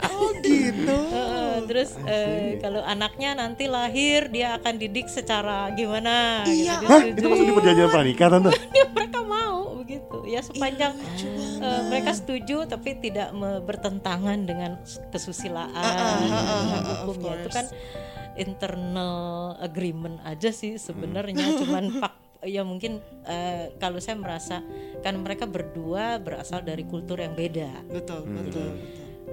[1.87, 1.97] gitu.
[1.97, 6.79] Terus eh, kalau anaknya nanti lahir dia akan didik secara gimana Iya.
[6.79, 7.01] gitu, Hah?
[7.03, 8.49] Itu masuk di perjanjian pernikah tante?
[8.75, 10.93] Ya, mereka mau begitu ya sepanjang
[11.57, 15.71] eh, mereka setuju tapi tidak me- bertentangan dengan kesusilaan
[16.19, 17.65] dengan uh-uh, of hukumnya itu kan
[18.35, 19.15] internal
[19.59, 24.61] agreement aja sih sebenarnya cuman pak ya mungkin eh, kalau saya merasa
[24.99, 28.35] kan mereka berdua berasal dari kultur yang beda Betul, Hmm.
[28.39, 28.69] betul.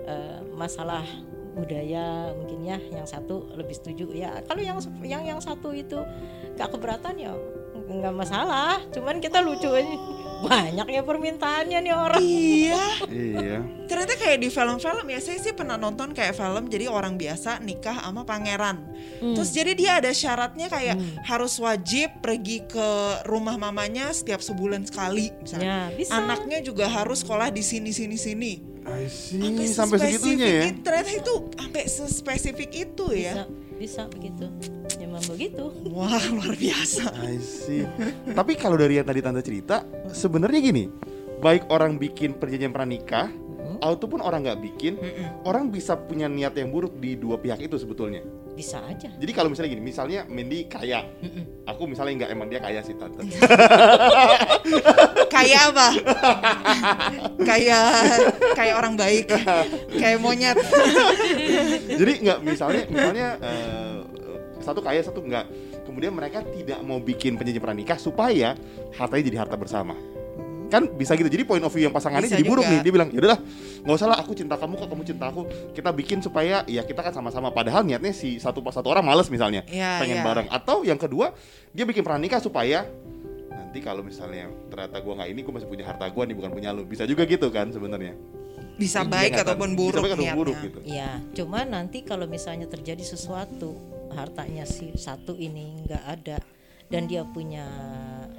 [0.03, 1.05] eh, masalah
[1.53, 4.41] budaya mungkin ya yang satu lebih setuju ya.
[4.49, 6.01] Kalau yang yang yang satu itu
[6.57, 7.33] gak keberatan ya
[7.93, 8.81] nggak masalah.
[8.95, 9.97] Cuman kita lucu aja
[10.43, 12.85] banyak ya permintaannya nih orang Iya.
[13.09, 13.59] Iya.
[13.87, 17.99] Ternyata kayak di film-film ya saya sih pernah nonton kayak film jadi orang biasa nikah
[18.03, 18.83] sama pangeran.
[19.21, 19.35] Hmm.
[19.37, 22.89] Terus jadi dia ada syaratnya kayak harus wajib pergi ke
[23.29, 25.93] rumah mamanya setiap sebulan sekali misalnya.
[25.93, 28.53] ya bisa Anaknya juga harus sekolah di sini sini sini.
[28.83, 29.39] I see.
[29.71, 30.65] Sampai, Sampai segitunya ya.
[30.83, 33.47] Ternyata itu sampai sespesifik itu ya.
[33.47, 33.47] bisa
[33.83, 34.47] bisa begitu
[35.13, 37.13] emang begitu Wah luar biasa.
[37.21, 37.85] I see.
[38.33, 40.89] Tapi kalau dari yang tadi tante cerita, sebenarnya gini,
[41.45, 43.29] baik orang bikin perjanjian pranikah
[43.83, 44.97] ataupun orang nggak bikin,
[45.45, 48.25] orang bisa punya niat yang buruk di dua pihak itu sebetulnya.
[48.53, 51.09] bisa aja Jadi kalau misalnya gini, misalnya Mendy kaya,
[51.65, 53.25] aku misalnya nggak emang dia kaya sih tante.
[55.33, 55.89] Kayak apa?
[57.41, 57.89] kayak
[58.53, 59.33] kayak orang baik.
[59.97, 60.61] Kayak monyet.
[61.97, 63.92] Jadi nggak misalnya misalnya eh,
[64.63, 65.47] satu kaya satu enggak.
[65.85, 68.55] Kemudian mereka tidak mau bikin perjanjian pranikah supaya
[68.95, 69.95] hartanya jadi harta bersama.
[70.67, 71.29] Kan bisa gitu.
[71.29, 72.73] Jadi point of view yang pasangannya Bisa jadi buruk juga.
[72.73, 72.81] nih.
[72.81, 73.41] Dia bilang, "Ya udahlah,
[73.85, 75.43] nggak usah lah aku cinta kamu kok kamu cinta aku.
[75.77, 79.69] Kita bikin supaya ya kita kan sama-sama padahal niatnya si satu satu orang males misalnya.
[79.69, 80.25] Iya, pengen iya.
[80.25, 80.49] bareng.
[80.49, 81.37] Atau yang kedua,
[81.77, 82.89] dia bikin pranikah supaya
[83.53, 86.73] nanti kalau misalnya ternyata gua nggak ini gua masih punya harta gua nih bukan punya
[86.73, 86.89] lu.
[86.89, 88.17] Bisa juga gitu kan sebenarnya.
[88.73, 90.41] Bisa Dia baik nggak ataupun buruk Bisa baik atau niatnya.
[90.41, 90.79] buruk gitu.
[90.89, 93.77] ya cuma nanti kalau misalnya terjadi sesuatu
[94.15, 96.39] hartanya si satu ini nggak ada.
[96.93, 97.65] Dan dia punya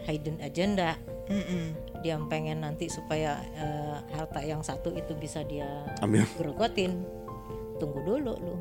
[0.05, 0.97] hidden agenda.
[1.23, 1.71] Mm-mm.
[2.03, 6.27] dia pengen nanti supaya eh, harta yang satu itu bisa dia Ambil.
[6.35, 7.07] gerogotin
[7.79, 8.55] tunggu dulu lu.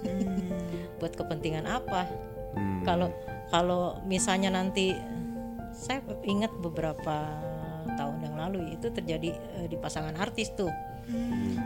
[0.98, 2.08] Buat kepentingan apa?
[2.56, 2.80] Hmm.
[2.88, 3.12] kalau
[3.52, 4.96] kalau misalnya nanti
[5.76, 7.36] saya ingat beberapa
[8.00, 10.72] tahun yang lalu itu terjadi eh, di pasangan artis tuh.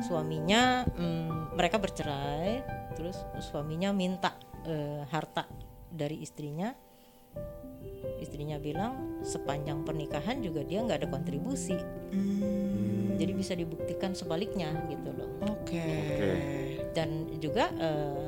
[0.04, 2.60] Suaminya mm, mereka bercerai
[2.92, 5.44] terus suaminya minta eh, harta
[5.88, 6.72] dari istrinya
[8.18, 11.76] istrinya bilang sepanjang pernikahan juga dia nggak ada kontribusi
[12.10, 15.78] Hmm, jadi bisa dibuktikan sebaliknya gitu loh Oke.
[15.78, 16.30] Oke.
[16.90, 18.26] dan juga eh,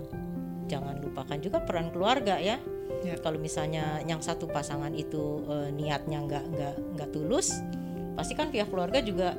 [0.65, 2.59] jangan lupakan juga peran keluarga ya
[3.03, 3.19] Ya.
[3.19, 7.51] kalau misalnya yang satu pasangan itu eh, niatnya nggak nggak nggak tulus
[8.15, 9.35] pasti kan pihak keluarga juga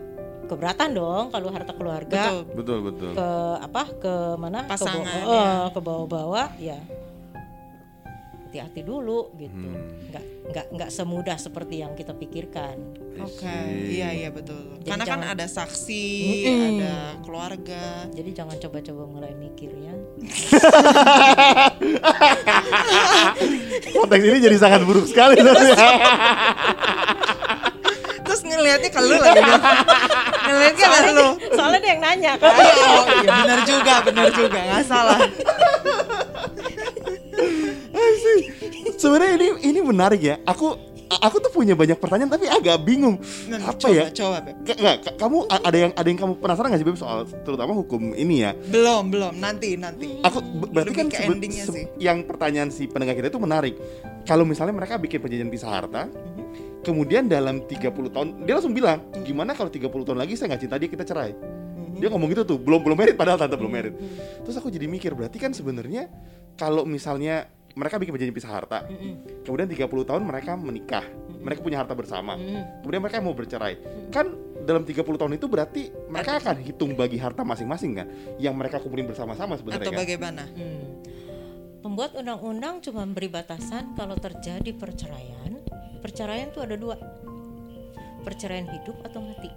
[0.46, 2.54] keberatan dong kalau harta keluarga Betul.
[2.54, 3.12] Betul betul.
[3.14, 3.28] ke
[3.60, 6.78] apa ke mana Pasangan, ke, bawa- eh, ke bawah-bawah ya
[8.46, 9.82] hati-hati dulu gitu Hmm.
[10.08, 12.76] nggak nggak nggak semudah seperti yang kita pikirkan
[13.16, 13.56] Oke,
[13.88, 14.76] iya iya betul.
[14.80, 16.06] Jadi Karena kan jangan- ada saksi,
[16.44, 16.68] Mm-mm.
[16.76, 17.84] ada keluarga.
[18.10, 19.94] jadi jangan coba-coba mulai mikir ya
[23.94, 25.36] Konteks ini jadi sangat buruk sekali.
[28.24, 29.42] Terus ngelihatnya ke lu lagi.
[30.54, 30.60] Bel.
[30.70, 31.28] ngelihatnya ke lu.
[31.52, 35.20] soalnya dia yang nanya kan Oh, iya benar juga, benar juga, nggak salah.
[38.94, 40.36] Sebenarnya ini ini menarik ya.
[40.44, 40.76] Aku
[41.14, 43.20] aku tuh punya banyak pertanyaan tapi agak bingung.
[43.46, 44.06] Nah, Apa coba, ya?
[44.10, 44.56] Coba, Beb.
[44.64, 48.14] Nggak, ka- kamu ada yang ada yang kamu penasaran gak sih Beb soal terutama hukum
[48.14, 48.52] ini ya?
[48.66, 49.34] Belum, belum.
[49.36, 50.20] Nanti, nanti.
[50.22, 51.86] Aku berarti Lebih kan ke sebe- se- sih.
[52.00, 53.76] yang pertanyaan si pendengar kita itu menarik.
[54.24, 56.33] Kalau misalnya mereka bikin perjanjian pisah harta, Mhm.
[56.84, 60.76] Kemudian dalam 30 tahun dia langsung bilang, "Gimana kalau 30 tahun lagi saya nggak cinta
[60.78, 62.04] dia kita cerai?" Mhm.
[62.04, 63.96] Dia ngomong gitu tuh, belum belum merit padahal tante belum merit.
[64.44, 66.12] Terus aku jadi mikir, berarti kan sebenarnya
[66.60, 68.86] kalau misalnya mereka bikin perjanjian pisah harta,
[69.42, 71.02] kemudian 30 tahun mereka menikah,
[71.42, 72.38] mereka punya harta bersama.
[72.86, 73.82] Kemudian mereka mau bercerai.
[74.14, 74.30] Kan
[74.64, 79.10] dalam 30 tahun itu berarti mereka akan hitung bagi harta masing-masing kan yang mereka kumpulin
[79.10, 80.02] bersama-sama sebenarnya Atau kan?
[80.06, 80.44] bagaimana?
[80.54, 81.02] Hmm.
[81.84, 85.63] Pembuat undang-undang cuma beri batasan kalau terjadi perceraian.
[86.04, 87.00] Perceraian itu ada dua.
[88.28, 89.50] Perceraian hidup atau mati.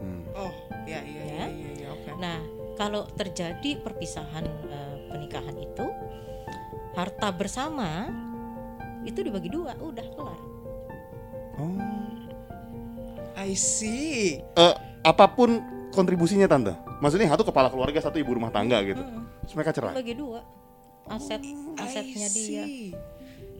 [0.00, 0.24] Hmm.
[0.36, 0.52] Oh,
[0.88, 1.46] ya, iya, iya, Ya.
[1.48, 2.10] iya, iya, oke.
[2.16, 2.38] Nah,
[2.76, 5.86] kalau terjadi perpisahan eh, pernikahan itu,
[6.92, 8.08] harta bersama
[9.04, 10.40] itu dibagi dua, udah kelar.
[11.60, 11.76] Oh.
[13.36, 14.40] I see.
[14.40, 15.60] Eh, apa pun
[15.92, 16.76] kontribusinya tante.
[17.00, 19.00] Maksudnya satu kepala keluarga, satu ibu rumah tangga gitu.
[19.00, 19.94] Mm, Terus mereka cerai.
[19.96, 20.40] Bagi dua,
[21.08, 21.40] aset
[21.80, 22.64] asetnya I dia.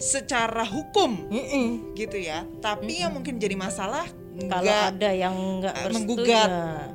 [0.00, 1.92] Secara hukum Mm-mm.
[1.92, 2.48] gitu ya.
[2.58, 4.08] Tapi yang mungkin jadi masalah
[4.40, 6.48] Kalau nggak ada yang nggak bersetuju, menggugat.
[6.48, 6.88] nah,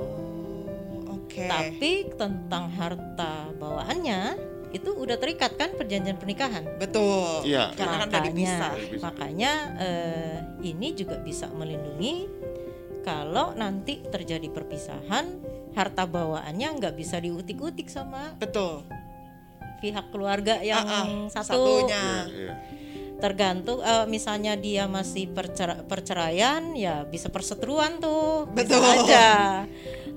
[0.00, 1.44] Oh, Oke.
[1.44, 4.20] tapi tentang harta bawaannya
[4.72, 6.64] itu udah terikat kan perjanjian pernikahan.
[6.80, 7.44] Betul.
[7.44, 7.76] Iya.
[7.76, 8.72] Karena kan udah dipisah.
[8.72, 9.02] Dipisah.
[9.04, 12.24] makanya eh, ini juga bisa melindungi
[13.04, 15.42] kalau nanti terjadi perpisahan
[15.74, 18.84] harta bawaannya nggak bisa diutik-utik sama Betul.
[19.82, 21.50] Pihak keluarga yang Ah, ah, satu
[21.82, 22.04] satunya.
[22.24, 22.54] Iya, iya.
[23.18, 28.82] tergantung eh, misalnya dia masih percer- perceraian ya bisa perseteruan tuh bisa Betul.
[28.82, 29.26] aja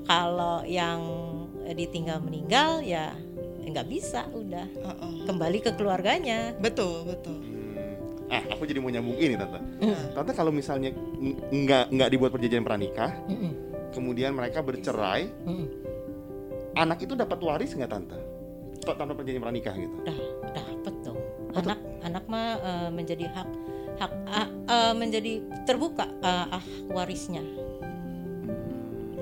[0.05, 1.01] kalau yang
[1.67, 3.13] ditinggal meninggal ya
[3.65, 5.25] nggak bisa udah Uh-uh.
[5.25, 7.41] kembali ke keluarganya Betul, betul.
[7.41, 7.53] Hmm.
[8.25, 9.61] Ah, aku jadi mau nyambung ini tante.
[9.81, 10.17] Mm.
[10.17, 10.89] Tante kalau misalnya
[11.51, 13.51] nggak nggak dibuat perjanjian pranikah, Mm-mm.
[13.93, 15.67] kemudian mereka bercerai, Mm-mm.
[16.73, 18.17] anak itu dapat waris nggak tante?
[18.83, 19.95] Tanpa perjanjian pranikah gitu.
[20.03, 20.17] Dah,
[20.51, 21.19] dapet dong.
[21.55, 23.49] Oh, Anak anak mah eh, menjadi hak
[23.95, 25.33] hak ah, eh, menjadi
[25.63, 27.41] terbuka eh, ah warisnya.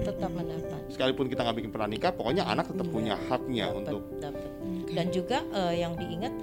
[0.03, 0.81] Tetap mendapat.
[0.91, 4.49] Sekalipun kita nggak bikin pranikah, pokoknya anak tetap Iya, punya haknya Dapat, untuk dapat.
[4.91, 6.33] Dan juga eh, yang diingat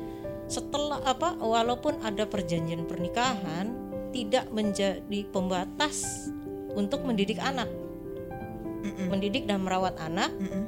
[0.50, 3.70] setelah apa walaupun ada perjanjian pernikahan
[4.10, 6.26] tidak menjadi pembatas
[6.74, 7.70] untuk mendidik anak.
[8.80, 9.12] Mm-mm.
[9.12, 10.64] Mendidik dan merawat anak Mm-mm.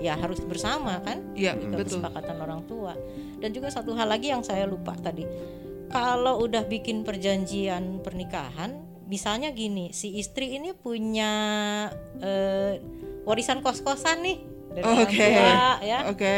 [0.00, 1.22] Ya, ya harus bersama kan?
[1.34, 1.98] Iya, Dengan betul.
[2.00, 2.92] kesepakatan orang tua.
[3.38, 5.26] Dan juga satu hal lagi yang saya lupa tadi.
[5.92, 11.32] Kalau udah bikin perjanjian pernikahan, misalnya gini, si istri ini punya
[12.18, 12.80] eh,
[13.28, 14.38] warisan kos-kosan nih
[14.74, 15.98] dari orang tua, ya.
[16.10, 16.36] Oke.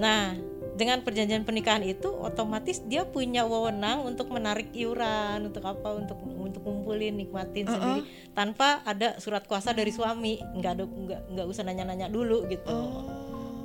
[0.00, 0.49] Nah,
[0.80, 5.92] dengan perjanjian pernikahan itu otomatis dia punya wewenang untuk menarik iuran, untuk apa?
[5.92, 7.76] Untuk untuk ngumpulin, nikmatin Uh-uh.
[7.76, 8.00] sendiri
[8.32, 10.40] tanpa ada surat kuasa dari suami.
[10.40, 13.04] Nggak ada nggak nggak usah nanya-nanya dulu gitu Oh.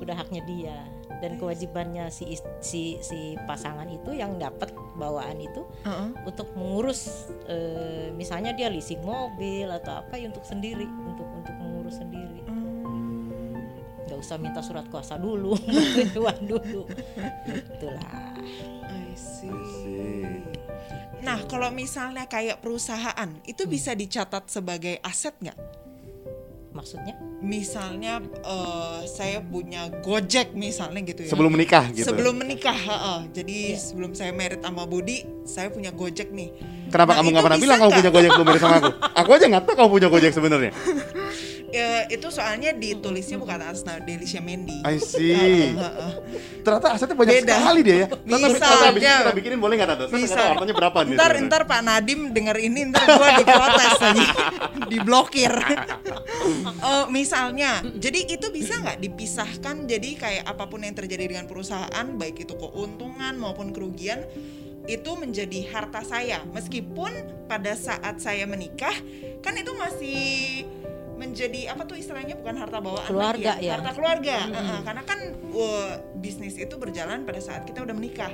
[0.04, 0.76] udah haknya dia
[1.24, 4.68] dan kewajibannya si si si pasangan itu yang dapat
[5.00, 6.12] bawaan itu Uh-uh.
[6.28, 11.96] untuk mengurus eh, misalnya dia leasing mobil atau apa ya untuk sendiri untuk untuk mengurus
[11.96, 12.44] sendiri
[14.06, 15.58] nggak usah minta surat kuasa dulu
[16.22, 16.82] uang dulu
[17.46, 18.34] itulah
[18.86, 19.50] I see.
[19.74, 20.42] see.
[21.18, 23.72] Nah, kalau misalnya kayak perusahaan, itu Hmm.
[23.72, 25.58] bisa dicatat sebagai aset nggak?
[26.70, 31.30] maksudnya Misalnya eh, saya punya Gojek misalnya gitu ya.
[31.32, 32.04] sebelum menikah gitu.
[32.04, 33.18] Sebelum menikah, heeh.
[33.32, 33.80] jadi Iya.
[33.80, 36.52] sebelum saya merit sama Budi, saya punya Gojek nih.
[36.86, 38.90] Kenapa Nah, kamu nggak pernah bilang kamu punya gojek belum mirip sama aku?
[39.16, 40.72] Aku aja nggak tahu kamu punya gojek sebenarnya.
[41.76, 44.80] Ya, itu soalnya ditulisnya bukan atas nama Delisha Mendy.
[44.80, 45.76] I see.
[46.64, 47.52] Ternyata asetnya banyak Beda.
[47.60, 48.06] sekali dia ya.
[48.32, 49.14] Tante, Bisa ini aja.
[49.20, 50.04] kita bikinin boleh nggak tante?
[50.08, 50.40] Nggak Bisa.
[50.56, 51.16] hartanya berapa nih.
[51.20, 54.26] Ntar ntar Pak Nadim denger ini ntar gua diprotes lagi,
[54.96, 55.52] diblokir.
[55.52, 59.76] Eh, misalnya, jadi itu bisa nggak dipisahkan?
[59.84, 64.24] Jadi kayak apa pun yang terjadi dengan perusahaan, baik itu keuntungan maupun kerugian,
[64.88, 66.40] itu menjadi harta saya.
[66.56, 67.12] Meskipun
[67.50, 68.94] pada saat saya menikah,
[69.44, 70.24] kan itu masih
[71.16, 73.72] menjadi apa tuh istilahnya bukan harta bawaan Keluarga lagi ya.
[73.76, 74.36] harta keluarga.
[74.46, 75.18] Heeh, karena kan
[75.50, 78.32] uh, bisnis itu berjalan pada saat kita udah menikah.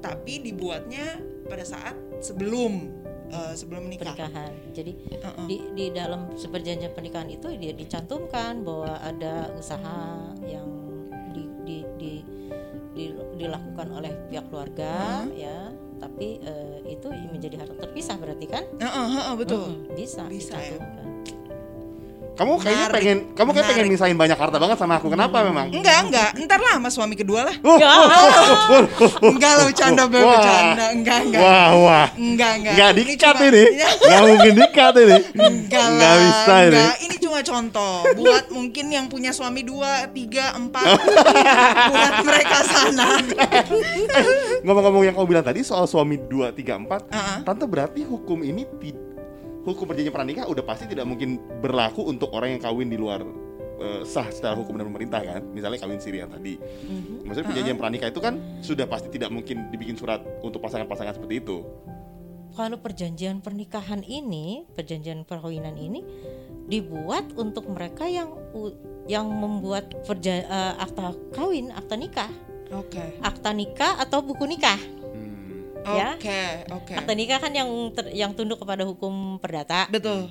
[0.00, 1.92] tapi dibuatnya pada saat
[2.24, 2.88] sebelum
[3.28, 4.16] eh, sebelum menikah.
[4.16, 4.48] pernikahan.
[4.72, 5.44] Jadi Heeh.
[5.44, 10.64] di di dalam perjanjian pernikahan itu dia dicantumkan bahwa ada usaha yang
[11.36, 12.12] di, di, di,
[12.96, 15.68] di- dilakukan oleh pihak keluarga ya
[16.00, 19.68] tapi eh, itu menjadi harta terpisah berarti kan Heeh, heeh, betul.
[19.68, 20.80] Mm-mm, bisa Bisa, ya.
[22.40, 25.12] Kamu kayaknya Menarik, pengen kamu kayak pengen misahin banyak harta banget sama aku.
[25.12, 25.68] Kenapa memang?
[25.68, 26.30] Enggak, enggak.
[26.40, 27.54] Ntar lah sama suami kedua lah.
[27.60, 28.28] Oh, oh, oh,
[28.80, 28.84] oh,
[29.20, 29.32] oh.
[29.36, 30.32] Enggak lah bercanda, Beb, Wah.
[30.40, 30.84] bercanda.
[30.96, 31.42] Enggak, enggak.
[31.44, 32.06] Wah, wah.
[32.16, 32.72] Enggak, enggak.
[32.72, 33.64] Nggak Ini dikat ini.
[33.80, 35.16] Ya, Nggak mungkin dikat ini.
[35.36, 35.98] Enggak lah.
[36.00, 36.68] Nggak bisa ini.
[36.72, 36.94] enggak.
[37.04, 40.96] Ini cuma contoh buat mungkin yang punya suami dua, tiga, empat,
[41.92, 43.20] buat mereka sana.
[44.64, 47.38] Ngomong-ngomong yang kamu bilang tadi soal suami 2, 3, 4 Heeh.
[47.44, 48.96] Tante berarti hukum ini ti-
[49.60, 53.20] Hukum perjanjian pernikah udah pasti tidak mungkin berlaku untuk orang yang kawin di luar
[53.80, 57.28] eh, sah secara hukum dan pemerintah kan Misalnya kawin siri yang tadi Mhm.
[57.28, 61.64] Maksudnya perjanjian pernikah itu kan sudah pasti tidak mungkin dibikin surat untuk pasangan-pasangan seperti itu
[62.50, 66.02] Kalau perjanjian pernikahan ini, perjanjian perkawinan ini
[66.66, 68.26] dibuat untuk mereka yang
[69.06, 72.30] yang membuat perja, eh, akta kawin, akta nikah,
[72.74, 73.22] Oke.
[73.22, 74.78] akta nikah atau buku nikah.
[75.80, 76.14] Ya.
[76.14, 76.92] Oke, oke.
[76.92, 79.88] Akta nikah kan yang ter- yang tunduk kepada hukum perdata.
[79.88, 80.28] Betul.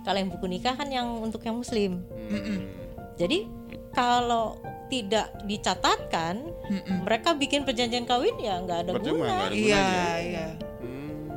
[0.00, 2.04] Kalau yang buku nikah kan yang untuk yang muslim.
[2.28, 2.68] Mm-mm.
[3.16, 3.44] Jadi
[3.92, 4.56] kalau
[4.88, 7.06] tidak dicatatkan, Mm-mm.
[7.06, 9.34] mereka bikin perjanjian kawin ya nggak ada Percuma, guna.
[9.46, 9.86] ada Iya,
[10.18, 10.46] iya.
[10.82, 11.30] Hmm.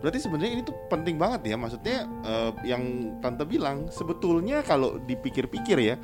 [0.00, 2.82] Berarti sebenarnya ini tuh penting banget ya, maksudnya eh, yang
[3.20, 5.96] tante bilang sebetulnya kalau dipikir-pikir ya,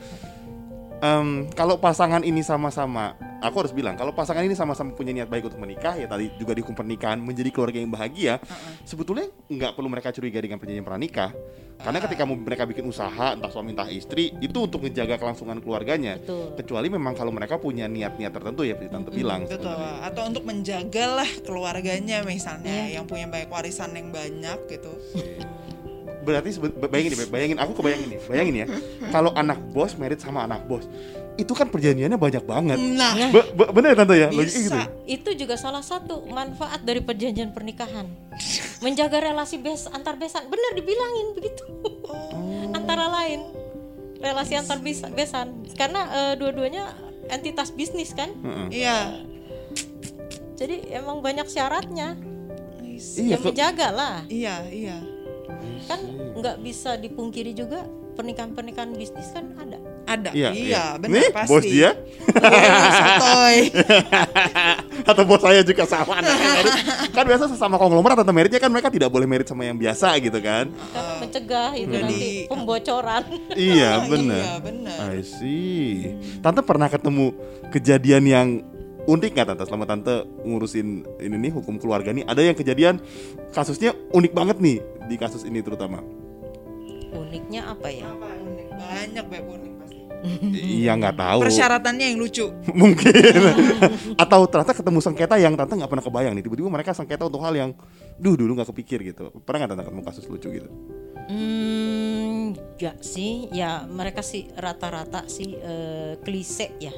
[1.04, 3.12] em, kalau pasangan ini sama-sama,
[3.44, 6.56] aku harus bilang kalau pasangan ini sama-sama punya niat baik untuk menikah ya tadi juga
[6.56, 8.40] di hukum pernikahan menjadi keluarga yang bahagia,
[8.88, 11.30] sebetulnya nggak perlu mereka curiga dengan perjanjian pranikah,
[11.76, 16.16] karena ketika mau mereka bikin usaha entah suami entah istri itu untuk menjaga kelangsungan keluarganya,
[16.16, 16.56] Betul.
[16.56, 19.44] kecuali memang kalau mereka punya niat-niat tertentu ya tante bilang.
[19.44, 19.60] Betul.
[19.68, 20.08] sebenarnya.
[20.08, 22.96] Atau untuk menjagalah keluarganya misalnya Iya.
[22.96, 24.92] yang punya banyak warisan yang banyak gitu.
[26.24, 26.48] berarti
[26.82, 28.66] bayangin nih, bayangin aku kebayangin nih, bayangin ya.
[29.08, 30.88] Kalau anak bos merit sama anak bos,
[31.34, 32.78] itu kan perjanjiannya banyak banget.
[32.78, 34.28] Nah, Be- be- bener ya tante ya?
[34.30, 34.58] Bisa.
[34.58, 34.80] gitu.
[35.04, 38.08] Itu juga salah satu manfaat dari perjanjian pernikahan.
[38.80, 40.46] Menjaga relasi bes antar besan.
[40.46, 41.64] Benar dibilangin begitu.
[42.70, 43.44] Antara lain
[44.18, 46.88] relasi antar bis- besan karena eh, dua-duanya
[47.28, 48.32] entitas bisnis kan.
[48.68, 49.20] Iya.
[50.54, 52.14] Jadi emang banyak syaratnya.
[52.84, 54.16] Iya, yang ke- menjaga lah.
[54.28, 54.96] Iya, iya.
[55.84, 56.00] Kan
[56.34, 59.78] nggak bisa dipungkiri juga pernikahan-pernikahan bisnis kan ada.
[60.04, 60.30] Ada.
[60.30, 61.48] Iya, Iya, benar Nih, pasti.
[61.48, 61.90] bos dia
[62.28, 63.56] Sotoy.
[65.10, 66.74] atau bos saya juga sama merit.
[67.10, 70.38] Kan biasa sesama konglomerat atau meritnya kan mereka tidak boleh merit sama yang biasa gitu
[70.38, 70.68] kan.
[70.70, 73.22] Karena mencegah itu udah nanti di- pembocoran.
[73.54, 74.42] iya, Iya, bener.
[74.60, 74.98] benar.
[75.10, 76.12] I see.
[76.38, 77.32] Tante pernah ketemu
[77.68, 78.48] kejadian yang
[79.04, 83.00] unik nggak tante selama tante ngurusin ini nih hukum keluarga nih ada yang kejadian
[83.52, 86.00] kasusnya unik banget nih di kasus ini terutama
[87.14, 88.10] Uniknya apa ya?
[88.10, 88.66] Apa unik?
[88.74, 90.00] Banyak Beb unik pasti.
[90.82, 92.46] iya nggak tahu Persyaratannya yang lucu.
[92.82, 93.14] mungkin
[94.22, 97.54] atau ternyata ketemu sengketa yang tante nggak pernah kebayang nih tiba-tiba mereka sengketa untuk hal
[97.54, 97.70] yang
[98.18, 100.70] duh dulu nggak kepikir gitu pernah nggak tante ketemu kasus lucu gitu
[101.24, 103.48] Hmm, enggak sih.
[103.48, 106.92] Ya mereka sih rata-rata sih eh, klise ya.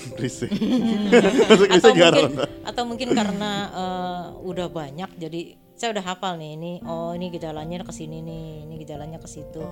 [1.50, 2.24] Masuk klise atau mungkin
[2.64, 5.40] atau mungkin karena eh, udah banyak jadi
[5.80, 9.64] saya udah hafal nih ini oh ini gejalanya ke sini nih ini gejalanya ke situ.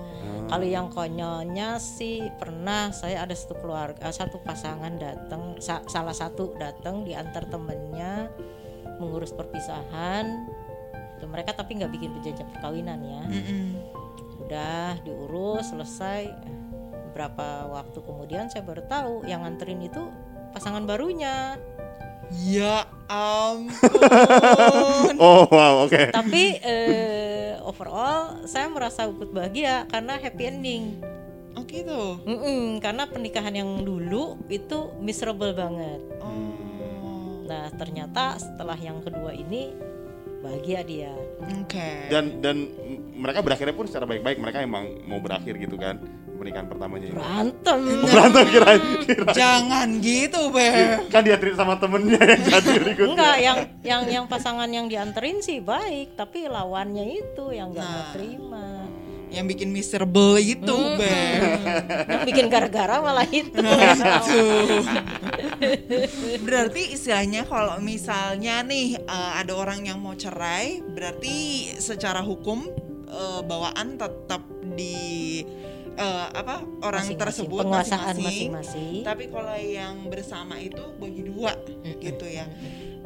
[0.49, 6.17] Kalau yang konyolnya sih pernah saya ada satu keluarga eh, satu pasangan datang sa- salah
[6.17, 8.25] satu datang diantar temennya
[8.97, 10.49] mengurus perpisahan.
[11.21, 13.23] Tuh, mereka tapi nggak bikin perjanjian perkawinan ya.
[13.29, 13.65] Mm-mm.
[14.49, 16.25] udah diurus selesai
[17.19, 20.07] beberapa waktu kemudian saya baru tahu yang nganterin itu
[20.55, 21.59] pasangan barunya
[22.31, 23.75] Ya ampun.
[25.19, 30.83] oh wow oke tapi eh, overall saya merasa ikut bahagia karena happy ending
[31.59, 32.23] Oh gitu.
[32.23, 37.43] Mm-mm, karena pernikahan yang dulu itu miserable banget Oh.
[37.43, 39.75] nah ternyata setelah yang kedua ini
[40.39, 41.11] bahagia dia
[41.43, 42.07] Oke.
[42.07, 42.63] dan dan
[43.11, 45.99] mereka berakhirnya pun secara baik-baik mereka emang mau berakhir gitu kan
[46.39, 49.35] pernikahan pertamanya ini berantem berantem kirain kirain.
[49.35, 51.11] Jangan gitu, Beb.
[51.11, 55.43] kan dia treat sama temennya yang jadi berikutnya enggak yang yang yang pasangan yang dianterin
[55.43, 58.11] sih baik tapi lawannya itu yang nggak mau Nah.
[58.11, 58.65] terima
[59.29, 61.41] Yang bikin miserable itu, Beb.
[62.09, 63.61] yang bikin gara-gara malah itu
[66.41, 72.69] Berarti istilahnya kalau misalnya nih eh, ada orang yang mau cerai, berarti secara hukum
[73.05, 74.41] eh, bawaan tetap
[74.73, 75.43] di
[75.99, 79.03] eh, apa orang Masing-masing, tersebut penguasaan masing-masing.
[79.03, 81.51] Tapi kalau yang bersama itu bagi dua
[81.99, 82.47] gitu ya.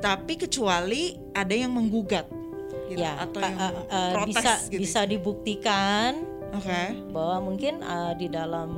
[0.04, 2.28] tapi kecuali ada yang menggugat
[2.92, 4.80] gitu, ya atau yang eh, eh, protes bisa gitu.
[4.84, 6.12] bisa dibuktikan
[6.54, 6.84] Oke.
[7.16, 8.70] bahwa mungkin eh, di dalam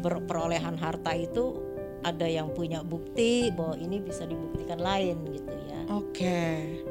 [0.00, 1.56] perolehan harta itu
[2.00, 5.80] ada yang punya bukti bahwa ini bisa dibuktikan lain gitu ya.
[5.92, 6.40] Oke.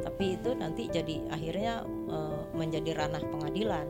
[0.05, 1.81] Tapi itu nanti jadi akhirnya
[2.53, 3.89] menjadi ranah pengadilan.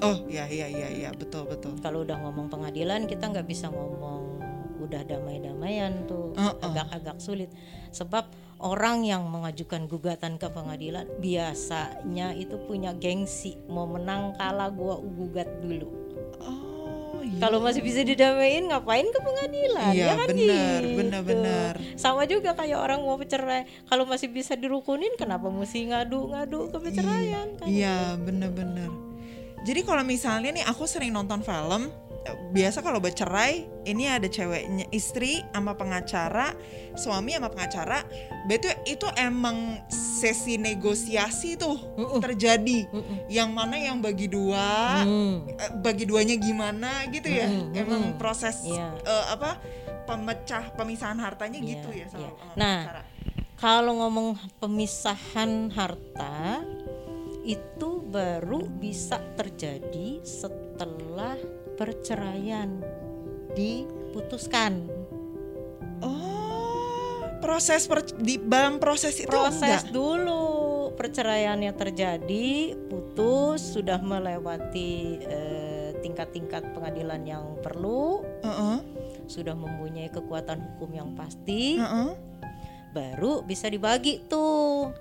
[0.00, 1.78] Oh, ya ya ya ya, betul betul.
[1.78, 4.42] Kalau udah ngomong pengadilan kita nggak bisa ngomong
[4.76, 7.48] udah damai-damaian tuh agak-agak sulit
[7.88, 8.28] sebab
[8.60, 15.48] orang yang mengajukan gugatan ke pengadilan biasanya itu punya gengsi mau menang kalah gua gugat
[15.58, 15.88] dulu
[16.36, 17.40] Oh, iya.
[17.40, 20.96] kalau masih bisa didamaiin ngapain ke pengadilan Iya, ya kan benar, gitu.
[21.00, 21.74] benar-benar.
[21.96, 27.56] sama juga kayak orang mau bercerai kalau masih bisa dirukunin kenapa mesti ngadu-ngadu ke perceraian
[27.56, 28.92] kan Iya, bener-bener.
[29.64, 31.88] Jadi kalau misalnya nih aku sering nonton film,
[32.52, 36.52] biasa kalau bercerai, ini ada ceweknya istri sama pengacara,
[36.96, 38.04] suami sama pengacara,
[38.44, 42.20] betul itu emang sesi negosiasi tuh Mm-mm.
[42.20, 42.88] terjadi.
[42.88, 43.16] Mm-mm.
[43.28, 47.48] Yang mana yang bagi dua, eh, bagi duanya gimana gitu ya.
[47.48, 48.20] Mm-mm, Emang mm-mm.
[48.20, 49.00] proses Iya.
[49.00, 49.56] eh, apa
[50.04, 53.02] pemecah pemisahan hartanya Iya, gitu ya sama, sama Nah, pengacara.
[53.54, 54.28] Kalau ngomong
[54.60, 56.60] pemisahan harta
[57.44, 61.36] itu baru bisa terjadi setelah
[61.76, 62.80] perceraian
[63.52, 64.88] diputuskan.
[66.00, 69.92] Oh, proses per, di dalam proses itu Proses enggak?
[69.92, 70.44] dulu
[70.96, 78.78] perceraiannya terjadi, putus sudah melewati eh, tingkat-tingkat pengadilan yang perlu, Heeh,
[79.28, 82.10] sudah mempunyai kekuatan hukum yang pasti, heeh.
[82.94, 84.92] baru bisa dibagi tuh.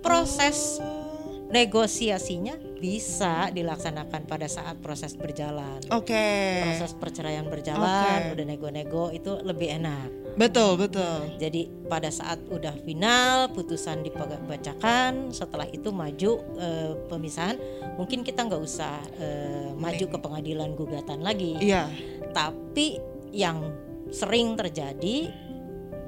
[0.00, 1.09] Proses Oh,
[1.50, 5.82] negosiasinya bisa dilaksanakan pada saat proses berjalan.
[5.90, 6.62] Oke.
[6.64, 8.38] Proses perceraian berjalan, Oke.
[8.38, 10.08] udah nego-nego itu lebih enak.
[10.38, 11.36] Betul, betul.
[11.42, 17.58] Jadi pada saat udah final, putusan dibacakan, setelah itu maju eh, pemisahan,
[17.98, 21.58] mungkin kita nggak usah eh, maju ke pengadilan gugatan lagi.
[21.58, 21.90] Iya.
[22.30, 23.02] Tapi
[23.34, 23.74] yang
[24.14, 25.30] sering terjadi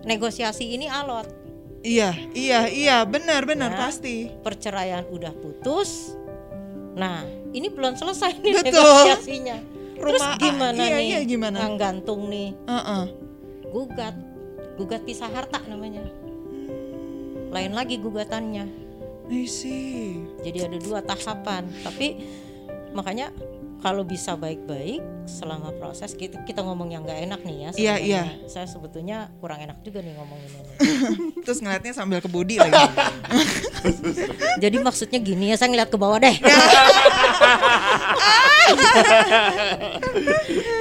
[0.06, 1.41] negosiasi ini alot.
[1.82, 3.78] Iya, iya, iya, benar, benar Ya.
[3.86, 4.30] pasti.
[4.40, 6.14] perceraian udah putus.
[6.94, 8.70] Nah, ini belum selesai nih Betul.
[8.70, 9.58] negosiasinya.
[9.98, 11.06] Terus Rumah- gimana iya, nih?
[11.10, 11.58] iya, gimana?
[11.62, 13.04] Yang gantung nih, Heeh.
[13.70, 14.14] gugat.
[14.78, 16.06] Gugat pisah harta namanya.
[17.50, 18.66] Lain lagi gugatannya.
[19.28, 20.22] I see.
[20.42, 21.66] Jadi ada dua tahapan.
[21.82, 22.18] Tapi
[22.92, 23.30] makanya
[23.82, 27.70] kalau bisa baik-baik selama proses kita, kita ngomong yang nggak enak nih ya.
[27.74, 28.22] Iya, sebenarnya.
[28.46, 30.70] Saya sebetulnya kurang enak juga nih ngomongin ini.
[31.44, 32.78] Terus ngeliatnya sambil ke body lagi.
[34.62, 36.30] Jadi maksudnya gini ya, saya ngeliat ke bawah deh.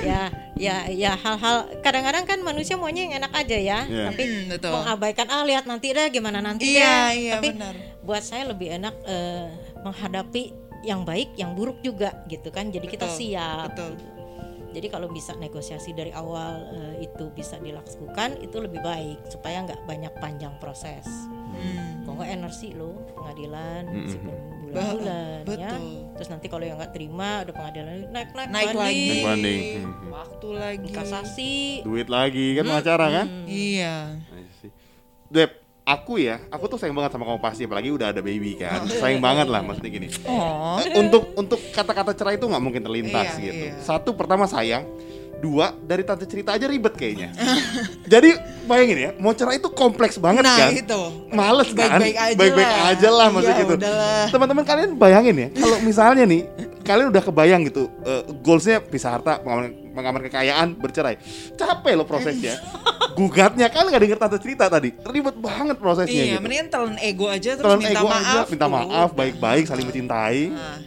[0.04, 0.22] ya,
[0.58, 4.06] ya, ya hal-hal kadang-kadang kan manusia maunya yang enak aja ya, Iya.
[4.12, 4.72] tapi Hmm, betul.
[4.74, 7.10] mengabaikan ah lihat nanti deh gimana nanti Iya, deh.
[7.18, 7.74] iya, tapi benar.
[8.02, 9.46] buat saya lebih enak eh,
[9.82, 10.44] menghadapi
[10.82, 12.70] yang baik, yang buruk juga gitu kan.
[12.70, 13.74] Jadi kita Betul, siap.
[13.74, 13.92] betul.
[13.96, 14.06] gitu.
[14.72, 19.84] Jadi kalau bisa negosiasi dari awal eh, itu bisa dilakukan itu lebih baik supaya nggak
[19.84, 21.04] banyak panjang proses.
[21.52, 22.08] Hmm.
[22.08, 24.08] Kok nggak energi lo pengadilan Mm-mm.
[24.08, 25.44] si berbulan-bulan ya.
[25.44, 25.84] betul.
[26.16, 29.04] Terus nanti kalau yang nggak terima udah pengadilan naik naik, Naik lagi.
[29.12, 29.60] Naik banding.
[29.84, 30.08] Hmm.
[30.08, 30.90] Waktu lagi.
[30.96, 31.54] kasasi.
[31.84, 33.28] Duit lagi kan pengacara kan?
[33.44, 33.96] Iya.
[34.24, 34.72] I see.
[35.28, 35.52] Dep,
[35.92, 38.88] aku ya, aku tuh sayang banget sama kamu pasti, apalagi udah ada baby kan.
[38.88, 40.08] Sayang banget lah maksudnya gini.
[40.24, 40.80] Oh.
[40.80, 43.64] Eh, untuk untuk kata-kata cerai itu nggak mungkin terlintas Iya, gitu.
[43.68, 43.74] iya.
[43.78, 44.88] Satu pertama sayang,
[45.38, 47.36] dua dari tante cerita aja ribet kayaknya.
[48.06, 48.30] Jadi
[48.64, 50.72] bayangin ya, mau cerai itu kompleks banget Nah, kan.
[50.72, 51.02] itu.
[51.30, 51.98] Males kan?
[51.98, 52.90] Baik-baik aja Baik-baik lah.
[52.90, 53.76] aja lah maksudnya Ya gitu.
[54.32, 56.42] Teman-teman kalian bayangin ya, kalau misalnya nih
[56.82, 61.16] kalian udah kebayang gitu, eh, goalsnya pisah harta, pengaman, pengaman kekayaan, bercerai.
[61.54, 62.58] Capek loh prosesnya.
[63.18, 66.44] Gugatnya kan nggak denger tante cerita tadi, ribet banget prosesnya Iya, gitu.
[66.44, 68.22] mendingan telan ego aja terus Telan minta ego maaf.
[68.22, 70.42] aja, minta maaf, baik-baik, saling mencintai.
[70.50, 70.80] Nah.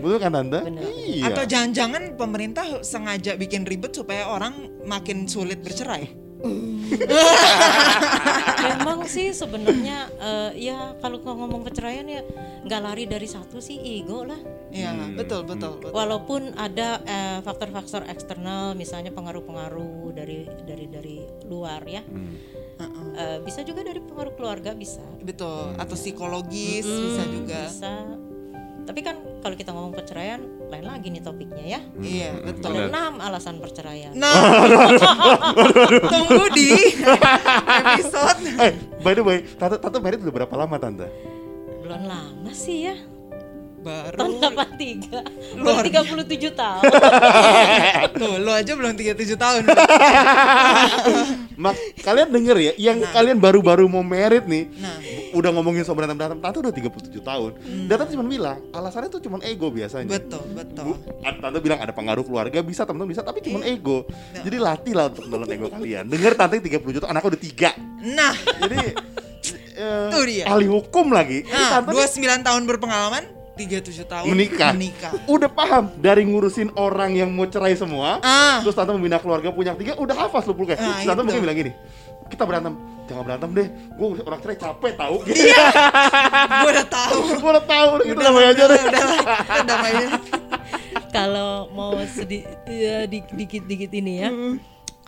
[0.00, 0.64] Betul kan tante?
[0.64, 0.80] Bener.
[0.86, 1.28] Iya.
[1.28, 4.54] Atau jangan-jangan pemerintah sengaja bikin ribet supaya orang
[4.88, 6.08] makin sulit bercerai.
[8.58, 12.22] Memang sih sebenarnya eh, ya kalau ngomong perceraian ya
[12.62, 14.38] nggak lari dari satu sih ego lah.
[14.68, 15.16] Iya, Hmm.
[15.16, 15.90] betul, betul, betul.
[15.90, 21.16] Walaupun ada eh, faktor-faktor eksternal, misalnya pengaruh-pengaruh dari dari dari
[21.46, 22.34] luar ya, Hmm.
[22.78, 23.04] Heeh.
[23.16, 25.02] Eh, bisa juga dari pengaruh keluarga bisa.
[25.18, 27.60] Betul, atau psikologis Mm, bisa juga.
[27.66, 27.92] Bisa.
[28.86, 31.80] Tapi kan kalau kita ngomong perceraian, lain lagi nih topiknya ya.
[31.98, 32.76] Iya, betul.
[32.76, 34.12] Ada enam alasan perceraian.
[34.12, 34.32] Nah,
[36.12, 36.76] tunggu di
[37.96, 41.08] episode Eh, by the way, tante tante married udah berapa lama tante?
[41.80, 42.96] Belum lama sih ya.
[43.78, 44.18] baru.
[44.18, 45.62] Tahun 83.
[45.62, 46.82] Luar Belum 37 tahun.
[48.10, 49.62] Tuh, lo aja belum 37 tahun.
[51.58, 54.94] Mak, kalian denger ya, yang kalian baru-baru mau merit nih, Nah.
[55.34, 57.50] udah ngomongin soal berantem berantem, tante udah 37 tahun.
[57.90, 60.06] Dan tante cuma bilang, alasannya tuh cuma ego biasanya.
[60.06, 60.84] Betul, betul.
[60.86, 64.06] Bu, tante bilang ada pengaruh keluarga bisa teman-teman bisa tapi cuma ego.
[64.06, 64.46] Nah.
[64.46, 66.04] Jadi latih lah untuk mendorong ego kalian.
[66.06, 67.70] Dengar tante 37 tahun, anaknya udah tiga.
[68.06, 68.78] Nah, Jadi
[69.74, 70.44] eh, Tuh dia.
[70.46, 71.42] ahli hukum lagi.
[71.42, 73.22] Nah tante nih 29 tahun berpengalaman,
[73.58, 74.70] 37 tahun menikah.
[74.70, 75.10] menikah.
[75.26, 78.22] Udah paham dari ngurusin orang yang mau cerai semua.
[78.22, 78.62] Ah.
[78.62, 80.78] Terus tante membina keluarga punya tiga udah hafal lu kayak.
[80.78, 81.26] Nah, tante itu.
[81.26, 81.72] mungkin bilang gini,
[82.30, 82.72] kita berantem,
[83.10, 83.66] jangan berantem deh.
[83.98, 85.16] Gue orang cerai capek tahu.
[85.34, 85.64] Iya.
[86.62, 87.18] Gue udah tahu.
[87.42, 88.82] Gue udah tahu udah gitu damai aja udah, deh.
[88.86, 89.92] udah, damai
[91.16, 94.30] kalau mau sedih ya, di- dikit-dikit ini ya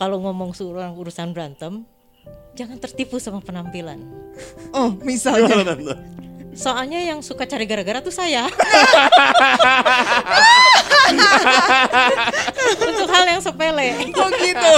[0.01, 1.85] kalau ngomong seorang urusan berantem
[2.57, 4.01] jangan tertipu sama penampilan
[4.73, 5.61] Oh, misalnya.
[6.51, 8.45] Soalnya yang suka cari gara-gara tuh saya
[12.81, 14.73] untuk hal yang sepele Oh gitu.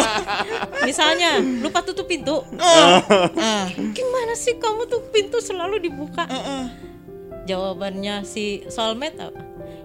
[0.85, 2.99] misalnya lupa tutup pintu Oh.
[3.37, 3.67] Ah.
[3.73, 6.65] gimana sih kamu tuh pintu selalu dibuka Heeh.
[7.45, 9.41] jawabannya si soulmate apa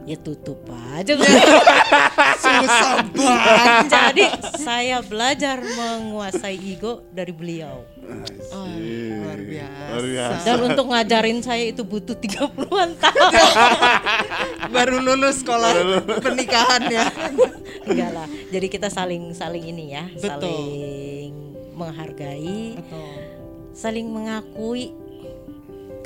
[0.07, 1.19] ya tutup aja
[2.37, 3.83] Susah banget.
[3.87, 7.83] jadi saya belajar menguasai ego dari beliau
[8.47, 9.83] Oh, luar biasa.
[9.91, 10.39] Luar biasa.
[10.41, 13.31] dan untuk ngajarin saya itu butuh 30-an tahun
[14.73, 15.75] Baru lulus sekolah
[16.17, 17.03] pernikahan ya.
[17.83, 20.39] enggak lah jadi kita saling saling ini ya Betul.
[20.39, 21.31] saling
[21.75, 23.11] menghargai Betul.
[23.73, 24.95] saling mengakui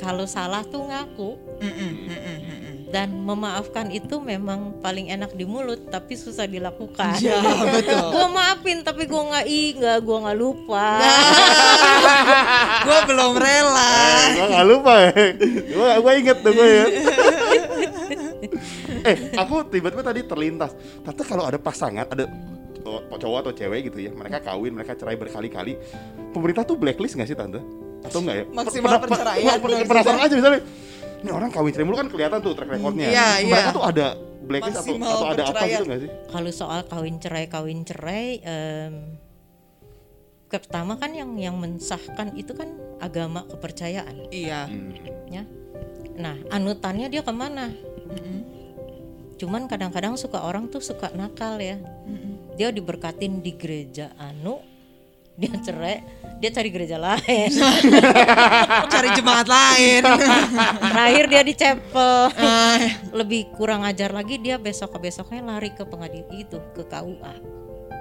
[0.02, 2.74] kalau salah tuh ngaku Mm-mm, mm-mm, mm-mm.
[2.90, 7.22] dan memaafkan itu memang paling enak di mulut tapi susah dilakukan.
[7.22, 7.38] Ya,
[7.78, 8.10] betul.
[8.10, 10.86] gua maafin tapi gua nggak ingat, gua nggak lupa.
[12.82, 13.94] Gue belum rela.
[14.34, 16.84] gue gak lupa ya gue gue inget tuh gue ya
[19.06, 22.26] eh aku tiba-tiba tadi terlintas tante kalau ada pasangan ada
[22.82, 25.78] oh, cowok atau cewek gitu ya mereka kawin mereka cerai berkali-kali
[26.34, 27.62] pemerintah tuh blacklist gak sih tante
[28.02, 29.88] atau enggak ya Maksimal Pernah- perceraian, pernah- pernah- maksudnya.
[29.88, 30.60] penasaran aja misalnya
[31.22, 33.52] ini orang kawin cerai mulu kan kelihatan tuh track recordnya Iya, iya.
[33.52, 34.06] mereka tuh ada
[34.42, 38.94] blacklist atau, atau ada apa gitu gak sih Kalau soal kawin cerai kawin cerai, em,
[40.48, 44.68] pertama kan yang yang mensahkan itu kan agama kepercayaan, Iya.
[45.26, 45.42] ya.
[46.14, 47.72] Nah anutannya dia ke mana?
[47.72, 48.38] Mm-mm,
[49.34, 51.80] Cuman kadang-kadang suka orang tuh suka nakal ya.
[51.80, 52.54] mm-mm.
[52.54, 54.60] Dia diberkatin di gereja anu,
[55.42, 55.98] dia cerai,
[56.38, 57.50] dia cari gereja lain.
[58.92, 60.02] Cari jemaat lain.
[60.84, 62.30] Terakhir dia di chapel.
[62.32, 62.78] Ah,
[63.10, 67.34] Lebih kurang ajar lagi dia besok ke besoknya lari ke pengadilan itu ke KUA.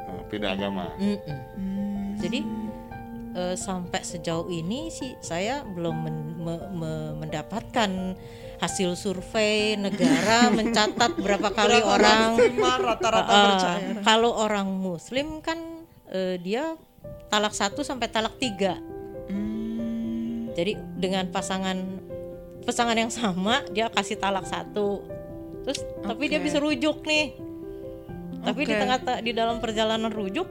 [0.08, 1.40] Oh, beda agama Mm-mm.
[1.56, 2.10] Hmm.
[2.18, 2.40] Jadi
[3.34, 8.18] eh, sampai sejauh ini sih saya belum men- me- me- mendapatkan
[8.58, 12.22] hasil survei negara mencatat berapa kali Berapa orang
[12.60, 13.90] rata-rata percaya.
[14.04, 15.58] kalau orang Muslim kan
[16.08, 16.76] eh, dia
[17.28, 18.78] talak satu sampai talak tiga.
[19.32, 20.52] Hmm.
[20.52, 21.78] Jadi dengan pasangan
[22.62, 25.02] pasangan yang sama dia kasih talak satu,
[25.66, 27.34] terus tapi dia bisa rujuk nih.
[28.42, 30.50] Tapi di tengah di dalam perjalanan rujuk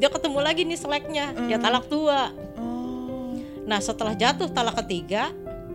[0.00, 1.64] dia ketemu lagi nih seleknya, dia Hmm.
[1.64, 2.32] talak dua.
[2.56, 3.36] Oh.
[3.68, 5.28] Nah setelah jatuh talak ketiga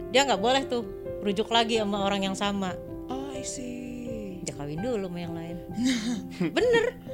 [0.10, 0.82] dia nggak boleh tuh
[1.22, 2.74] rujuk lagi sama orang yang sama.
[3.10, 4.42] Oh, I see.
[4.46, 5.58] Dia kawin dulu sama yang lain.
[6.58, 7.05] Bener.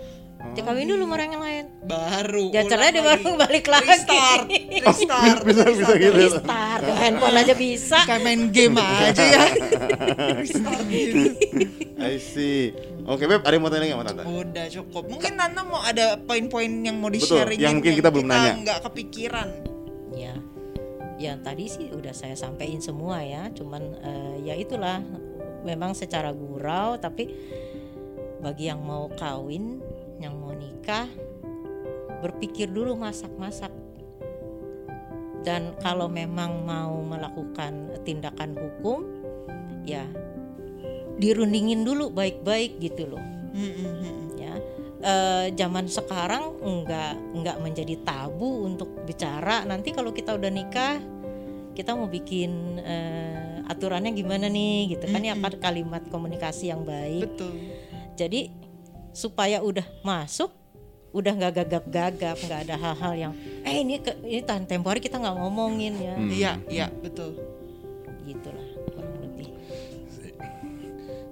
[0.51, 1.65] Dia kawin dulu sama orang yang lain.
[1.87, 2.45] Baru.
[2.51, 3.87] Cerai dia baru balik lagi.
[3.87, 4.47] Restart.
[4.83, 5.39] Restart.
[5.47, 7.99] bisa bisa gitu Restart, handphone aja bisa.
[8.03, 9.43] Kayak main game aja ya.
[10.35, 11.35] Restart gitu.
[12.01, 12.73] I see
[13.05, 15.03] oke beb ada yang mau tanya lagi sama tante Udah cukup.
[15.05, 18.53] Mungkin Tante mau ada poin-poin yang mau di Betul, yang mungkin kita belum nanya.
[18.61, 19.47] nggak kepikiran.
[20.11, 20.35] Ya,
[21.17, 23.49] yang tadi sih udah saya sampaikan semua ya.
[23.53, 25.01] Cuman eh, ya itulah,
[25.61, 26.97] memang secara gurau.
[26.97, 27.29] Tapi
[28.41, 29.81] bagi yang mau kawin,
[30.21, 31.09] yang mau nikah,
[32.21, 33.73] berpikir dulu masak-masak.
[35.41, 39.01] Dan kalau memang mau melakukan tindakan hukum,
[39.81, 40.05] ya
[41.17, 43.23] dirundingin dulu baik-baik gitu loh.
[44.37, 44.53] Ya
[45.01, 49.65] Eh, zaman sekarang enggak enggak menjadi tabu untuk bicara.
[49.65, 51.01] Nanti kalau kita udah nikah
[51.73, 57.33] kita mau bikin eh, aturannya gimana nih gitu kan ya kalimat komunikasi yang baik.
[57.33, 57.53] Betul.
[58.13, 58.53] jadi
[59.11, 60.51] supaya udah masuk
[61.11, 63.33] udah nggak gagap-gagap nggak ada hal-hal yang
[63.67, 66.31] eh ini ke, ini tahan tempo hari kita nggak ngomongin ya Hmm.
[66.31, 67.35] Iya, iya, betul.
[68.21, 69.49] gitulah kurang lebih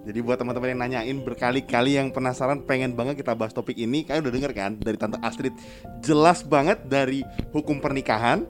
[0.10, 4.26] Jadi buat teman-teman yang nanyain berkali-kali yang penasaran pengen banget kita bahas topik ini, kalian
[4.26, 5.54] udah denger kan dari Tante Astrid
[6.02, 7.22] jelas banget dari
[7.54, 8.42] hukum pernikahan,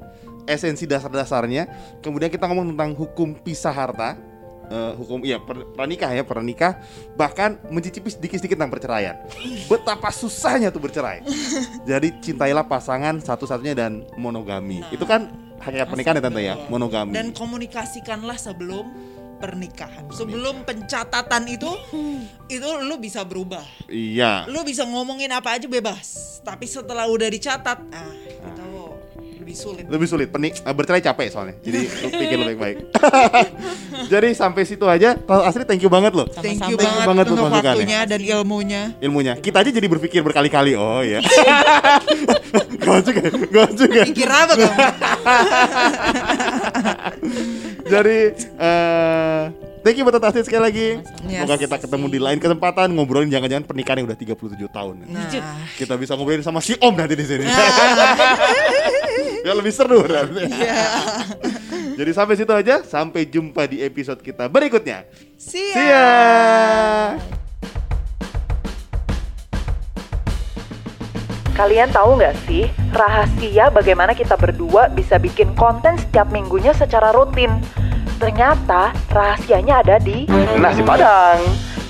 [0.47, 1.67] esensi dasar-dasarnya.
[1.99, 4.15] Kemudian kita ngomong tentang hukum pisah harta
[4.69, 6.79] eh, hukum iya per, pranikah ya pernikah
[7.17, 9.15] bahkan mencicipi sedikit-sedikit tentang perceraian.
[9.67, 11.25] Betapa susahnya tuh bercerai.
[11.89, 14.85] Jadi cintailah pasangan satu-satunya dan monogami.
[14.85, 14.93] Nah.
[14.93, 15.27] Itu kan
[15.59, 17.11] hakikat pernikahan ya tante ya, monogami.
[17.17, 18.87] Dan komunikasikanlah sebelum
[19.39, 20.07] pernikahan.
[20.11, 21.71] Sebelum pencatatan itu
[22.51, 23.63] itu lu bisa berubah.
[23.87, 24.47] iya.
[24.51, 26.39] Lu bisa ngomongin apa aja bebas.
[26.43, 28.98] Tapi setelah udah dicatat, ah itu
[29.49, 29.83] lebih sulit.
[29.89, 30.27] lebih sulit.
[30.29, 31.55] Penik eh, bercerai capek soalnya.
[31.65, 32.77] Jadi lu pikir lu baik-baik.
[34.13, 35.17] Jadi sampai situ aja.
[35.17, 36.29] Kalau asli thank you banget loh.
[36.29, 38.93] Thank you Thank you banget, banget untuk waktunya dan ilmunya.
[39.01, 39.33] ilmunya.
[39.41, 40.77] Kita aja jadi berpikir berkali-kali.
[40.77, 41.17] Oh ya
[42.85, 43.21] gak juga.
[43.49, 44.01] Gak juga.
[44.05, 44.75] Pikir apa kamu?
[47.89, 49.41] jadi eh
[49.81, 50.87] thank you buat Tante Astrid sekali lagi.
[51.25, 51.45] Yes.
[51.45, 52.87] semoga kita ketemu di lain kesempatan.
[52.93, 54.93] Ngobrolin jangan-jangan pernikahan yang udah 37 tahun.
[55.09, 55.29] Nah,
[55.77, 57.45] kita bisa ngobrolin sama si Om nanti di sini
[59.45, 60.83] ya lebih seru Iya.
[61.99, 65.07] jadi sampai situ aja sampai jumpa di episode kita berikutnya
[65.39, 65.75] see ya.
[65.75, 66.07] See ya.
[71.59, 77.51] Kalian tahu nggak sih rahasia bagaimana kita berdua bisa bikin konten setiap minggunya secara rutin?
[78.15, 80.23] Ternyata rahasianya ada di
[80.55, 81.43] Nasi Padang.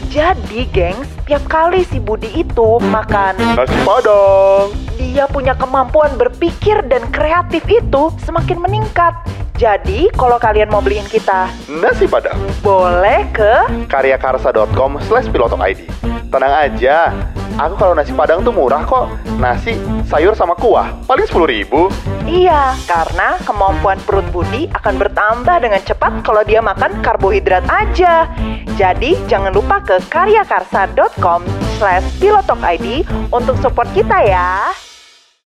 [0.09, 4.73] Jadi, gengs, tiap kali si Budi itu makan, Nasi Padang.
[4.97, 9.13] dia punya kemampuan berpikir dan kreatif itu semakin meningkat.
[9.53, 12.41] Jadi, kalau kalian mau beliin kita, Nasi Padang.
[12.65, 15.85] boleh ke karyakarsa.com slash pilotok ID.
[16.29, 17.09] Tenang aja,
[17.57, 19.09] aku kalau nasi padang tuh murah kok.
[19.41, 19.73] Nasi,
[20.05, 21.89] sayur sama kuah, paling 10 ribu.
[22.29, 28.29] Iya, karena kemampuan perut Budi akan bertambah dengan cepat kalau dia makan karbohidrat aja.
[28.77, 31.43] Jadi, jangan lupa karyakarsa.com
[31.75, 34.88] slash pilotokid untuk support kita ya.